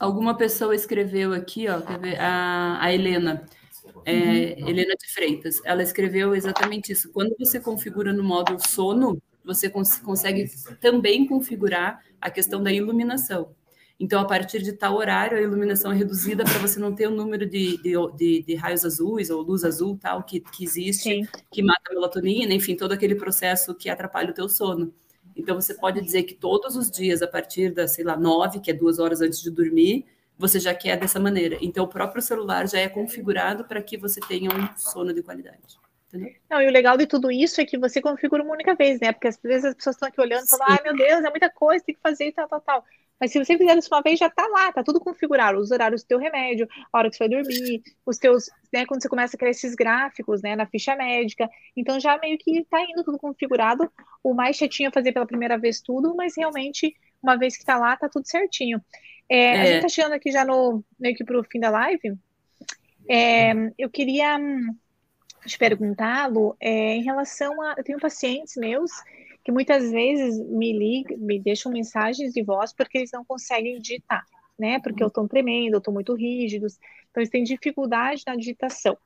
[0.00, 1.80] Alguma pessoa escreveu aqui, ó,
[2.18, 3.48] a, a Helena.
[4.04, 4.68] É, uhum.
[4.68, 7.12] Helena de Freitas, ela escreveu exatamente isso.
[7.12, 10.46] Quando você configura no modo sono, você cons consegue
[10.80, 13.54] também configurar a questão da iluminação.
[14.00, 17.10] Então, a partir de tal horário, a iluminação é reduzida para você não ter o
[17.10, 21.26] número de, de, de, de, raios azuis ou luz azul tal que, que existe, Sim.
[21.50, 24.94] que mata a melatonina, enfim, todo aquele processo que atrapalha o teu sono.
[25.34, 28.70] Então, você pode dizer que todos os dias, a partir das, sei lá, nove, que
[28.70, 30.06] é duas horas antes de dormir,
[30.38, 31.58] você já quer dessa maneira.
[31.60, 35.76] Então, o próprio celular já é configurado para que você tenha um sono de qualidade.
[36.08, 36.34] Entendeu?
[36.50, 39.12] Não, e o legal de tudo isso é que você configura uma única vez, né?
[39.12, 41.50] Porque às vezes as pessoas estão aqui olhando e falam, ai meu Deus, é muita
[41.50, 42.84] coisa, tem que fazer e tal, tal, tal.
[43.20, 46.02] Mas se você fizer isso uma vez, já tá lá, tá tudo configurado, os horários
[46.02, 49.36] do teu remédio, a hora que você vai dormir, os teus, né, quando você começa
[49.36, 53.18] a criar esses gráficos, né, na ficha médica, então já meio que tá indo tudo
[53.18, 53.90] configurado,
[54.22, 57.76] o mais chatinho é fazer pela primeira vez tudo, mas realmente, uma vez que tá
[57.76, 58.80] lá, tá tudo certinho.
[59.28, 59.60] É, é.
[59.60, 62.16] A gente tá chegando aqui já no, meio que pro fim da live,
[63.10, 64.76] é, eu queria hum,
[65.46, 68.90] te perguntá-lo é, em relação a, eu tenho pacientes meus
[69.44, 74.24] que muitas vezes me ligam, me deixam mensagens de voz porque eles não conseguem digitar,
[74.58, 74.78] né?
[74.80, 76.78] Porque eu estou tremendo, eu estou muito rígidos,
[77.10, 78.96] então eles têm dificuldade na digitação.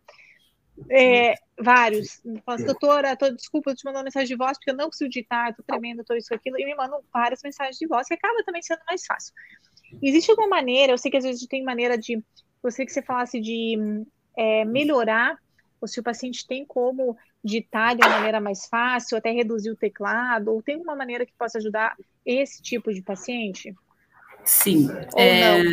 [0.90, 4.76] É, vários, falam assim, doutora, tô, desculpa, eu te mandando mensagem de voz porque eu
[4.76, 8.08] não consigo digitar, estou tremendo, estou isso, aquilo, e me mandam várias mensagens de voz,
[8.08, 9.34] que acaba também sendo mais fácil.
[10.02, 12.22] Existe alguma maneira, eu sei que às vezes tem maneira de,
[12.62, 13.76] gostaria que você falasse de
[14.36, 15.38] é, melhorar,
[15.82, 19.76] ou se o paciente tem como digitar de uma maneira mais fácil, até reduzir o
[19.76, 23.74] teclado, ou tem uma maneira que possa ajudar esse tipo de paciente?
[24.44, 24.88] Sim.
[25.16, 25.64] É...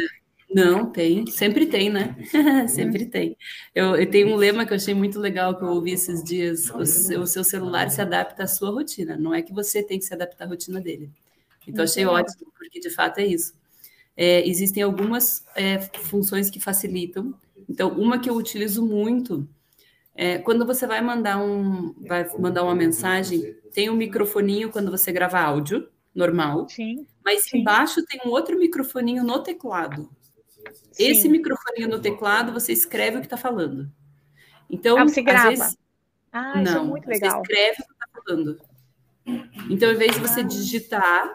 [0.51, 0.79] Não?
[0.79, 0.91] não?
[0.91, 2.15] tem, sempre tem, né?
[2.67, 3.37] sempre tem.
[3.73, 6.71] Eu, eu, tenho um lema que eu achei muito legal que eu ouvi esses dias:
[6.71, 9.99] o seu, o seu, celular se adapta à sua rotina, não é que você tem
[9.99, 11.11] que se adaptar à rotina dele.
[11.67, 13.53] Então, achei ótimo, porque de fato é isso.
[14.17, 17.31] É, existem algumas é, funções que facilitam.
[17.69, 19.47] Então, uma que eu utilizo muito
[20.15, 25.11] é, quando você vai mandar, um, vai mandar uma mensagem, tem um microfoninho quando você
[25.11, 26.67] grava áudio, normal.
[26.69, 27.07] Sim.
[27.23, 27.59] Mas sim.
[27.59, 30.09] embaixo tem um outro microfoninho no teclado.
[30.91, 31.07] Sim.
[31.07, 33.89] Esse microfoninho no teclado, você escreve o que está falando.
[34.69, 35.49] Então, ah, você grava.
[35.49, 35.77] Vezes,
[36.31, 37.31] ah, não, isso é muito legal.
[37.31, 38.61] Você escreve o que está falando.
[39.69, 40.43] Então, ao invés de você ah.
[40.43, 41.33] digitar,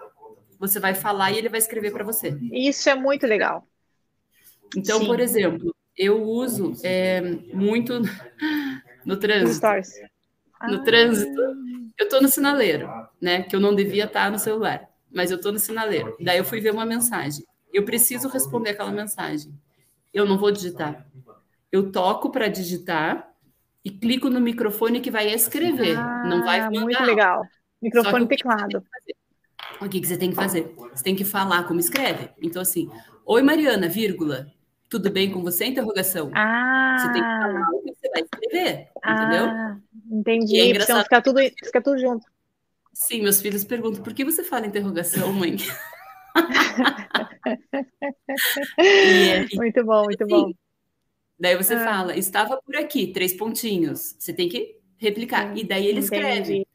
[0.59, 2.37] você vai falar e ele vai escrever para você.
[2.53, 3.67] Isso é muito legal.
[4.77, 5.07] Então, Sim.
[5.07, 7.21] por exemplo, eu uso é,
[7.53, 8.01] muito
[9.05, 9.67] no trânsito.
[10.69, 10.83] No ah.
[10.83, 11.41] trânsito,
[11.99, 12.89] eu estou no sinaleiro,
[13.21, 13.43] né?
[13.43, 16.17] Que eu não devia estar no celular, mas eu estou no sinaleiro.
[16.21, 17.45] Daí eu fui ver uma mensagem.
[17.73, 19.53] Eu preciso responder aquela mensagem.
[20.13, 21.07] Eu não vou digitar.
[21.71, 23.29] Eu toco para digitar
[23.85, 25.99] e clico no microfone que vai escrever.
[25.99, 26.81] Ah, não vai mandar.
[26.81, 27.43] Muito legal.
[27.83, 28.83] Microfone teclado.
[29.81, 30.75] O que, que você tem que fazer?
[30.95, 32.31] Você tem que falar como escreve.
[32.41, 32.89] Então, assim,
[33.27, 34.47] oi Mariana, vírgula.
[34.89, 35.67] Tudo bem com você?
[35.67, 36.31] Interrogação.
[36.35, 36.97] Ah.
[36.99, 39.45] Você tem que falar o que você vai escrever, entendeu?
[39.47, 39.79] Ah,
[40.11, 40.57] entendi.
[40.57, 40.97] E é engraçado.
[40.97, 42.27] Então fica tudo, fica tudo junto.
[42.93, 45.57] Sim, meus filhos perguntam, por que você fala interrogação, mãe?
[48.79, 50.53] e, muito bom, muito bom.
[51.39, 51.85] Daí você ah.
[51.85, 54.17] fala, estava por aqui, três pontinhos.
[54.19, 55.57] Você tem que replicar.
[55.57, 56.15] E daí ele Entendi.
[56.15, 56.67] escreve.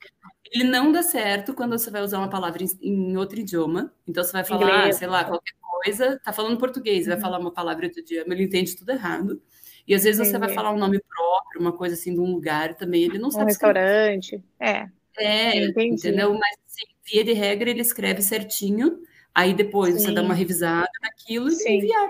[0.52, 3.94] Ele não dá certo quando você vai usar uma palavra em, em outro idioma.
[4.08, 7.14] Então você vai falar, ah, sei lá, qualquer coisa, tá falando português, uhum.
[7.14, 9.42] vai falar uma palavra outro idioma, ele entende tudo errado.
[9.88, 10.38] E às vezes Entendi.
[10.38, 13.30] você vai falar um nome próprio, uma coisa assim de um lugar também, ele não
[13.30, 13.46] um sabe.
[13.46, 14.88] Um restaurante, é.
[15.18, 15.96] É, Entendi.
[15.96, 16.34] entendeu?
[16.34, 19.00] Mas assim, via de regra ele escreve certinho,
[19.34, 20.08] aí depois Sim.
[20.08, 21.70] você dá uma revisada naquilo Sim.
[21.70, 22.10] e enviar.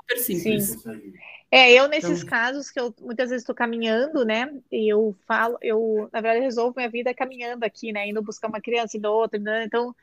[0.00, 0.66] Super simples.
[0.82, 1.12] Sim.
[1.54, 2.30] É, eu nesses então...
[2.30, 4.52] casos que eu muitas vezes estou caminhando, né?
[4.72, 8.08] E eu falo, eu na verdade resolvo minha vida caminhando aqui, né?
[8.08, 9.62] Indo buscar uma criança e outra, né?
[9.64, 9.94] então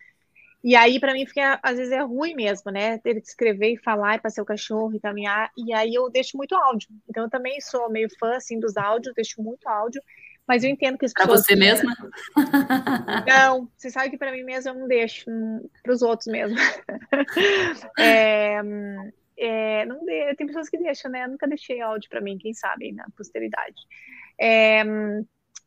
[0.63, 2.99] e aí para mim fica às vezes é ruim mesmo, né?
[2.99, 6.37] Ter que escrever e falar e passear o cachorro e caminhar e aí eu deixo
[6.37, 6.87] muito áudio.
[7.09, 10.01] Então eu também sou meio fã assim dos áudios, deixo muito áudio.
[10.47, 11.45] Mas eu entendo que as pessoas.
[11.45, 11.93] Para você mesma?
[13.27, 16.57] Não, você sabe que para mim mesmo eu não deixo, hum, para os outros mesmo.
[17.99, 18.61] é,
[19.41, 21.23] é, não de, tem pessoas que deixam, né?
[21.23, 23.81] Eu nunca deixei áudio para mim, quem sabe, na posteridade.
[24.39, 24.83] É,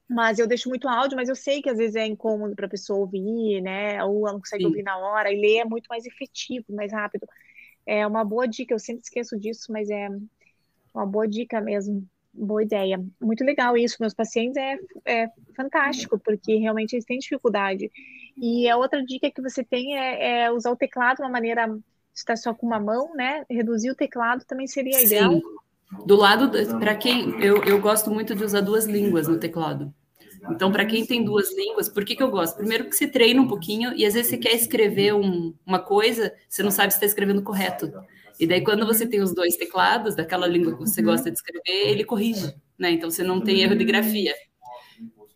[0.09, 2.71] mas eu deixo muito áudio, mas eu sei que às vezes é incômodo para a
[2.71, 4.03] pessoa ouvir, né?
[4.05, 4.69] Ou ela não consegue Sim.
[4.69, 7.27] ouvir na hora, e ler é muito mais efetivo, mais rápido.
[7.85, 10.09] É uma boa dica, eu sempre esqueço disso, mas é
[10.95, 12.07] uma boa dica mesmo.
[12.33, 13.01] Boa ideia.
[13.21, 13.97] Muito legal isso.
[14.01, 17.91] Meus pacientes é, é fantástico, porque realmente eles têm dificuldade.
[18.37, 21.69] E a outra dica que você tem é, é usar o teclado de uma maneira
[22.15, 23.45] está só com uma mão, né?
[23.51, 25.07] Reduzir o teclado também seria Sim.
[25.07, 25.41] ideal.
[26.07, 29.93] Do lado, para quem eu, eu gosto muito de usar duas línguas no teclado.
[30.51, 32.57] Então, para quem tem duas línguas, por que, que eu gosto?
[32.57, 36.33] Primeiro, que você treina um pouquinho e às vezes você quer escrever um, uma coisa,
[36.49, 37.93] você não sabe se está escrevendo correto.
[38.39, 41.07] E daí, quando você tem os dois teclados, daquela língua que você uhum.
[41.07, 42.91] gosta de escrever, ele corrige, né?
[42.91, 44.35] Então, você não tem erro de grafia.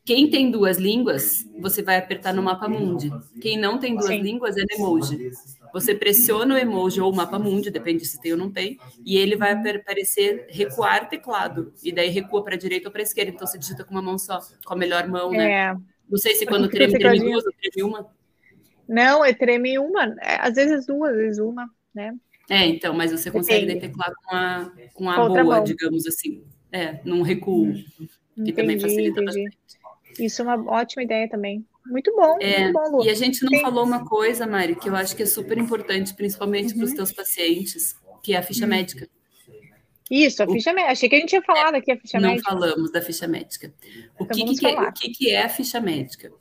[0.04, 3.10] Quem tem duas línguas, você vai apertar no mapa mundi.
[3.40, 4.20] Quem não tem duas Sim.
[4.20, 5.30] línguas é no emoji.
[5.72, 9.16] Você pressiona o emoji ou o mapa mundi, depende se tem ou não tem, e
[9.16, 11.72] ele vai aparecer recuar teclado.
[11.82, 13.32] E daí recua para a direita ou para a esquerda.
[13.32, 15.50] Então você digita com uma mão só, com a melhor mão, né?
[15.50, 15.76] É.
[16.08, 18.10] Não sei se quando treme, treme duas ou treme uma.
[18.88, 20.16] Não, é treme uma.
[20.22, 22.14] É, às vezes duas, às vezes uma, né?
[22.48, 25.64] É, então, mas você consegue teclar com a, com a boa, mão.
[25.64, 26.42] digamos assim.
[26.72, 27.74] É, num recuo.
[28.44, 29.44] Que também facilita entendi.
[29.44, 29.58] bastante.
[30.18, 31.64] Isso é uma ótima ideia também.
[31.88, 33.04] Muito bom, é, muito bom, Lu.
[33.04, 33.60] E a gente não Sim.
[33.60, 36.78] falou uma coisa, Mari, que eu acho que é super importante, principalmente uhum.
[36.78, 38.70] para os teus pacientes, que é a ficha uhum.
[38.70, 39.08] médica.
[40.10, 40.92] Isso, a ficha médica.
[40.92, 42.52] Achei que a gente tinha falado aqui a ficha não médica.
[42.52, 43.72] Não falamos da ficha médica.
[44.18, 46.32] O, então que, que, é, o que, que é a ficha médica?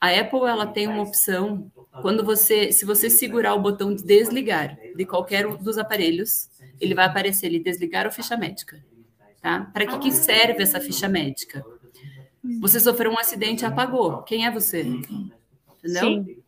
[0.00, 1.70] A Apple ela tem uma opção
[2.00, 6.48] quando você, se você segurar o botão de desligar de qualquer um dos aparelhos,
[6.80, 8.82] ele vai aparecer ali desligar ou ficha médica,
[9.40, 9.70] tá?
[9.72, 11.64] Para que, que serve essa ficha médica?
[12.60, 14.22] Você sofreu um acidente e apagou.
[14.22, 14.82] Quem é você?
[14.82, 15.34] Entendeu?
[15.82, 16.42] Sim.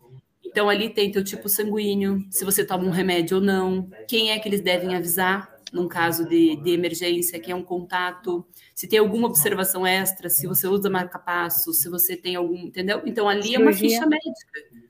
[0.45, 4.39] Então ali tem teu tipo sanguíneo, se você toma um remédio ou não, quem é
[4.39, 9.01] que eles devem avisar num caso de, de emergência, quem é um contato, se tem
[9.01, 13.03] alguma observação extra, se você usa marca-passo, se você tem algum, entendeu?
[13.05, 13.59] Então ali Cirurgia.
[13.59, 14.85] é uma ficha médica.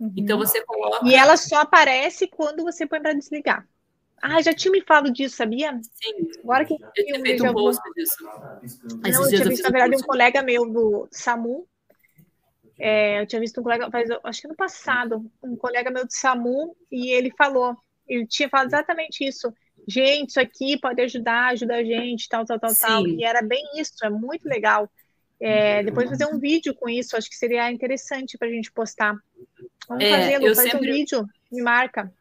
[0.00, 0.12] Uhum.
[0.16, 1.06] Então você coloca.
[1.06, 3.68] E ela só aparece quando você põe para desligar.
[4.22, 5.72] Ah, já tinha me falado disso, sabia?
[5.82, 6.30] Sim.
[6.44, 8.16] Agora que eu tinha feito um post disso.
[8.22, 11.66] Não, eu tinha visto, na verdade, um colega meu do SAMU.
[12.78, 16.12] É, eu tinha visto um colega, faz, acho que no passado, um colega meu do
[16.12, 19.52] SAMU, e ele falou, ele tinha falado exatamente isso.
[19.88, 22.80] Gente, isso aqui pode ajudar, ajuda a gente, tal, tal, tal, Sim.
[22.80, 23.06] tal.
[23.06, 24.90] E era bem isso, é muito legal.
[25.38, 29.16] É, depois fazer um vídeo com isso, acho que seria interessante para a gente postar.
[29.88, 30.90] Vamos é, fazê-lo, faz sempre...
[30.90, 32.12] um vídeo, me marca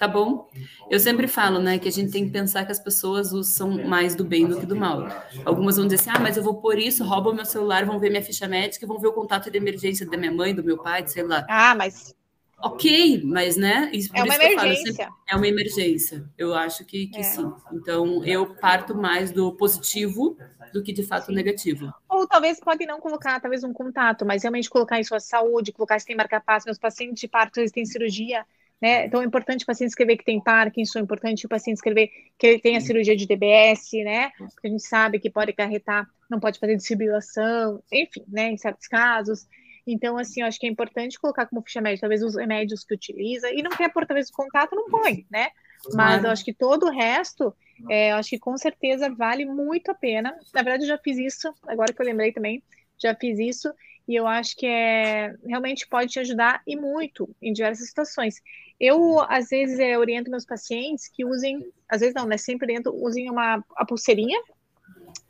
[0.00, 0.48] tá bom?
[0.88, 4.14] Eu sempre falo, né, que a gente tem que pensar que as pessoas usam mais
[4.14, 5.06] do bem do que do mal.
[5.44, 8.08] Algumas vão dizer assim, ah, mas eu vou por isso, roubam meu celular, vão ver
[8.08, 11.06] minha ficha médica, vão ver o contato de emergência da minha mãe, do meu pai,
[11.06, 11.44] sei lá.
[11.50, 12.14] Ah, mas...
[12.62, 15.04] Ok, mas, né, isso, é uma emergência.
[15.04, 17.22] Falo, é uma emergência, eu acho que, que é.
[17.22, 17.52] sim.
[17.70, 20.36] Então, eu parto mais do positivo
[20.72, 21.34] do que, de fato, sim.
[21.34, 21.92] negativo.
[22.08, 25.98] Ou talvez pode não colocar, talvez um contato, mas realmente colocar em sua saúde, colocar
[25.98, 28.46] se tem marca-passo, meus pacientes de parto, eles têm cirurgia,
[28.80, 29.06] né?
[29.06, 32.46] Então é importante o paciente escrever que tem Parkinson, é importante o paciente escrever que
[32.46, 34.30] ele tem a cirurgia de DBS, né?
[34.38, 38.50] Porque a gente sabe que pode acarretar, não pode fazer desfibrilação, enfim, né?
[38.50, 39.46] Em certos casos.
[39.86, 42.94] Então, assim, eu acho que é importante colocar como ficha médica, talvez os remédios que
[42.94, 45.48] utiliza, e não quer pôr, talvez, o contato, não põe, né?
[45.94, 47.54] Mas eu acho que todo o resto,
[47.88, 50.36] é, eu acho que com certeza vale muito a pena.
[50.54, 52.62] Na verdade, eu já fiz isso, agora que eu lembrei também,
[52.98, 53.72] já fiz isso,
[54.06, 58.42] e eu acho que é, realmente pode te ajudar e muito em diversas situações.
[58.80, 62.38] Eu, às vezes, é, oriento meus pacientes que usem, às vezes não, né?
[62.38, 64.40] Sempre oriento, usem uma a pulseirinha.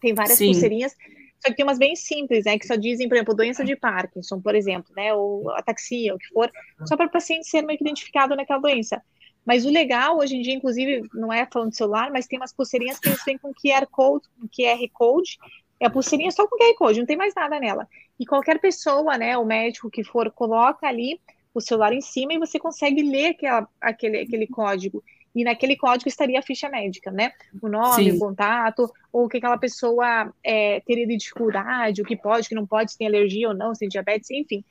[0.01, 0.53] Tem várias Sim.
[0.53, 0.95] pulseirinhas.
[1.41, 2.59] Só que tem umas bem simples, né?
[2.59, 5.13] Que só dizem, por exemplo, doença de Parkinson, por exemplo, né?
[5.15, 6.51] Ou ataxia, o que for,
[6.87, 9.03] só para o paciente ser meio que identificado naquela doença.
[9.45, 12.53] Mas o legal, hoje em dia, inclusive, não é falando de celular, mas tem umas
[12.53, 15.39] pulseirinhas que eles têm com QR Code, QR Code,
[15.81, 17.89] é a pulseirinha só com QR Code, não tem mais nada nela.
[18.19, 21.19] E qualquer pessoa, né, o médico que for, coloca ali
[21.53, 25.03] o celular em cima e você consegue ler aquela, aquele, aquele código.
[25.35, 27.33] E naquele código estaria a ficha médica, né?
[27.63, 28.17] O nome, Sim.
[28.17, 32.49] o contato, ou o que aquela pessoa é, teria de dificuldade, o que pode, o
[32.49, 34.65] que não pode, se tem alergia ou não, se tem diabetes, enfim.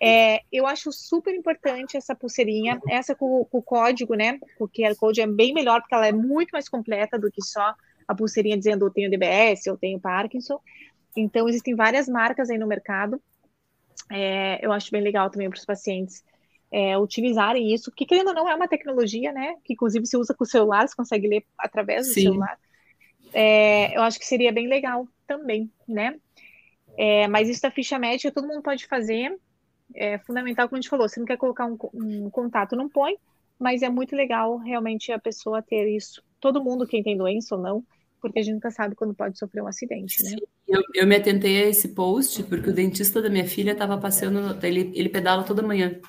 [0.00, 4.38] É, eu acho super importante essa pulseirinha, essa com, com, o código, né?
[4.58, 7.74] O QR Code é bem melhor, porque ela é muito mais completa do que só
[8.06, 10.60] a pulseirinha dizendo eu tenho DBS, eu tenho Parkinson.
[11.16, 13.20] Então, existem várias marcas aí no mercado.
[14.10, 16.24] É, eu acho bem legal também para os pacientes
[16.70, 19.54] é, utilizarem isso, porque querendo ou não é uma tecnologia, né?
[19.64, 22.22] Que inclusive se usa com o celular, você consegue ler através do Sim.
[22.22, 22.58] celular.
[23.32, 26.18] É, eu acho que seria bem legal também, né?
[26.96, 29.36] É, mas isso da ficha médica todo mundo pode fazer
[29.94, 33.16] é fundamental, como a gente falou, você não quer colocar um, um contato, não põe,
[33.58, 36.22] mas é muito legal realmente a pessoa ter isso.
[36.40, 37.84] Todo mundo, quem tem doença ou não,
[38.20, 40.36] porque a gente nunca sabe quando pode sofrer um acidente, né?
[40.66, 44.58] Eu, eu me atentei a esse post porque o dentista da minha filha estava passeando,
[44.66, 46.00] ele, ele pedala toda manhã,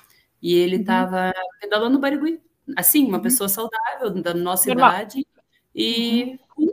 [0.42, 1.60] e ele estava uhum.
[1.60, 2.40] pedalando no Barigui,
[2.76, 3.22] assim, uma uhum.
[3.22, 4.90] pessoa saudável, da nossa Normal.
[4.90, 5.26] idade,
[5.74, 6.72] e uhum.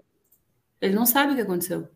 [0.81, 1.87] ele não sabe o que aconteceu.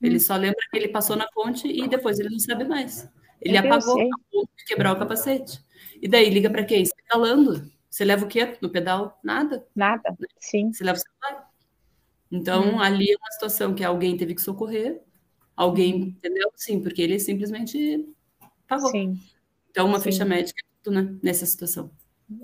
[0.00, 0.20] Ele uhum.
[0.20, 3.08] só lembra que ele passou na ponte e depois ele não sabe mais.
[3.40, 5.60] Ele apagou a ponto de quebrar o capacete.
[6.00, 6.84] E daí, liga para quem?
[6.84, 7.70] Pedalando.
[7.88, 9.18] Você leva o quê no pedal?
[9.22, 9.66] Nada.
[9.74, 10.72] Nada, sim.
[10.72, 11.41] Você leva o celular.
[12.32, 12.80] Então, hum.
[12.80, 15.02] ali é uma situação que alguém teve que socorrer,
[15.54, 16.14] alguém, hum.
[16.16, 16.50] entendeu?
[16.56, 18.08] Sim, porque ele simplesmente
[18.66, 18.90] pagou.
[18.90, 19.18] Sim.
[19.70, 20.04] Então, uma sim.
[20.04, 21.90] ficha médica é tudo, né, nessa situação.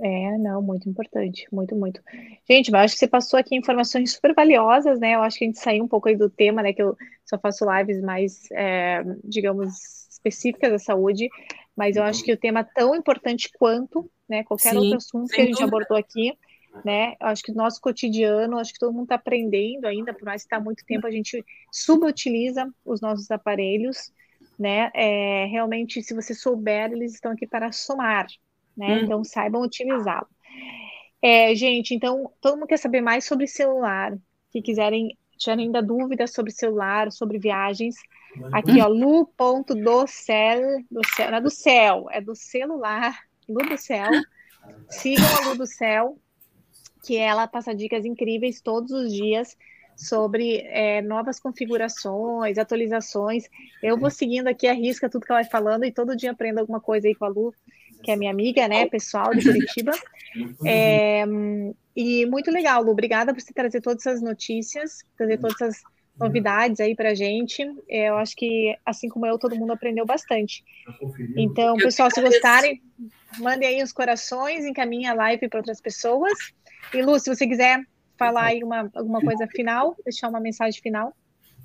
[0.03, 2.03] É, não, muito importante, muito, muito.
[2.49, 5.15] Gente, mas acho que você passou aqui informações super valiosas, né?
[5.15, 6.75] Eu acho que a gente saiu um pouco aí do tema, né?
[6.75, 11.29] Que eu só faço lives mais, é, digamos, específicas da saúde,
[11.75, 15.29] mas eu acho que o tema é tão importante quanto, né, qualquer Sim, outro assunto
[15.29, 15.69] que a gente dúvida.
[15.69, 16.37] abordou aqui,
[16.85, 20.43] né, acho que o nosso cotidiano, acho que todo mundo está aprendendo ainda, por mais
[20.43, 24.13] que está muito tempo, a gente subutiliza os nossos aparelhos,
[24.59, 28.27] né, é, realmente, se você souber, eles estão aqui para somar,
[28.77, 29.05] né, hum.
[29.05, 30.29] então saibam utilizá-lo.
[31.21, 34.17] É, gente, então, todo mundo quer saber mais sobre celular,
[34.51, 37.97] que quiserem, tiverem ainda dúvidas sobre celular, sobre viagens,
[38.53, 40.61] Aqui, ó, lu.docel,
[40.91, 44.09] do céu, não é do céu, é do celular, Lu do céu.
[44.91, 46.19] Sigam a Lu do céu,
[47.05, 49.57] que ela passa dicas incríveis todos os dias
[49.97, 53.45] sobre é, novas configurações, atualizações.
[53.83, 56.61] Eu vou seguindo aqui a risca tudo que ela vai falando e todo dia aprendo
[56.61, 57.53] alguma coisa aí com a Lu,
[58.03, 59.93] que é minha amiga, né, pessoal de Curitiba.
[60.65, 61.25] É,
[61.97, 62.93] e muito legal, Lu.
[62.93, 65.83] Obrigada por você trazer todas essas notícias, trazer todas essas
[66.19, 67.63] novidades aí para gente.
[67.89, 70.65] É, eu acho que, assim como eu, todo mundo aprendeu bastante.
[71.37, 72.83] Então, pessoal, se gostarem,
[73.39, 76.53] mandem aí os corações, encaminhem a live para outras pessoas.
[76.93, 77.81] E, Lu, se você quiser
[78.17, 81.15] falar aí uma, alguma coisa final, deixar uma mensagem final.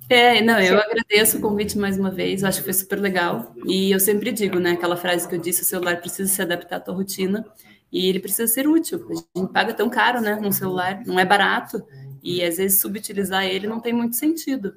[0.10, 3.56] É, não, eu agradeço o convite mais uma vez, acho que foi super legal.
[3.66, 6.76] E eu sempre digo, né, aquela frase que eu disse, o celular precisa se adaptar
[6.76, 7.46] à tua rotina
[7.92, 9.08] e ele precisa ser útil.
[9.10, 11.84] A gente paga tão caro, né, num celular, não é barato.
[12.22, 14.76] E às vezes subutilizar ele não tem muito sentido.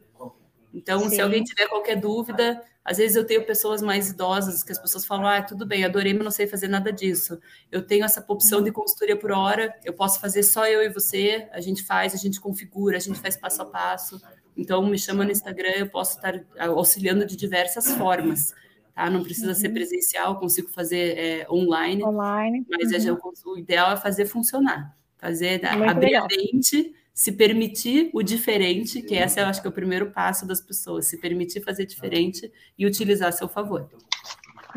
[0.76, 1.08] Então, Sim.
[1.08, 5.06] se alguém tiver qualquer dúvida, às vezes eu tenho pessoas mais idosas que as pessoas
[5.06, 7.40] falam: ah, tudo bem, adorei, mas não sei fazer nada disso.
[7.72, 11.48] Eu tenho essa opção de consultoria por hora, eu posso fazer só eu e você,
[11.50, 14.20] a gente faz, a gente configura, a gente faz passo a passo.
[14.54, 18.54] Então, me chama no Instagram, eu posso estar auxiliando de diversas formas.
[18.94, 19.08] Tá?
[19.08, 19.54] Não precisa uhum.
[19.54, 22.66] ser presencial, consigo fazer é, online, online.
[22.68, 23.18] Mas é uhum.
[23.46, 26.24] o ideal é fazer funcionar, fazer Muito abrir legal.
[26.24, 30.46] a mente se permitir o diferente, que esse eu acho que é o primeiro passo
[30.46, 33.88] das pessoas, se permitir fazer diferente e utilizar a seu favor.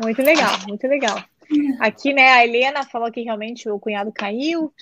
[0.02, 1.22] Muito legal, muito legal.
[1.78, 4.72] Aqui, né, a Helena falou que realmente o cunhado caiu,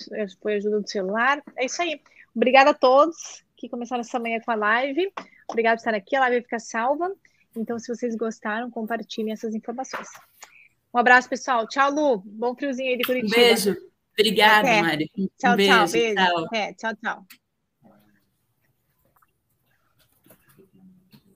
[0.41, 1.43] foi ajuda do celular.
[1.57, 1.99] É isso aí.
[2.33, 5.11] Obrigada a todos que começaram essa manhã com a live.
[5.49, 7.13] Obrigada por estar aqui, a live vai ficar salva.
[7.57, 10.07] Então, se vocês gostaram, compartilhem essas informações.
[10.93, 11.67] Um abraço, pessoal.
[11.67, 12.23] Tchau, Lu.
[12.25, 13.35] Bom friozinho aí de Curitiba.
[13.35, 13.75] Um beijo.
[14.13, 14.81] Obrigada, Até.
[14.81, 15.11] Mari.
[15.37, 15.87] Tchau, um beijo, tchau.
[15.89, 16.15] Beijo.
[16.15, 16.47] Tchau.
[16.53, 17.25] É, tchau, tchau.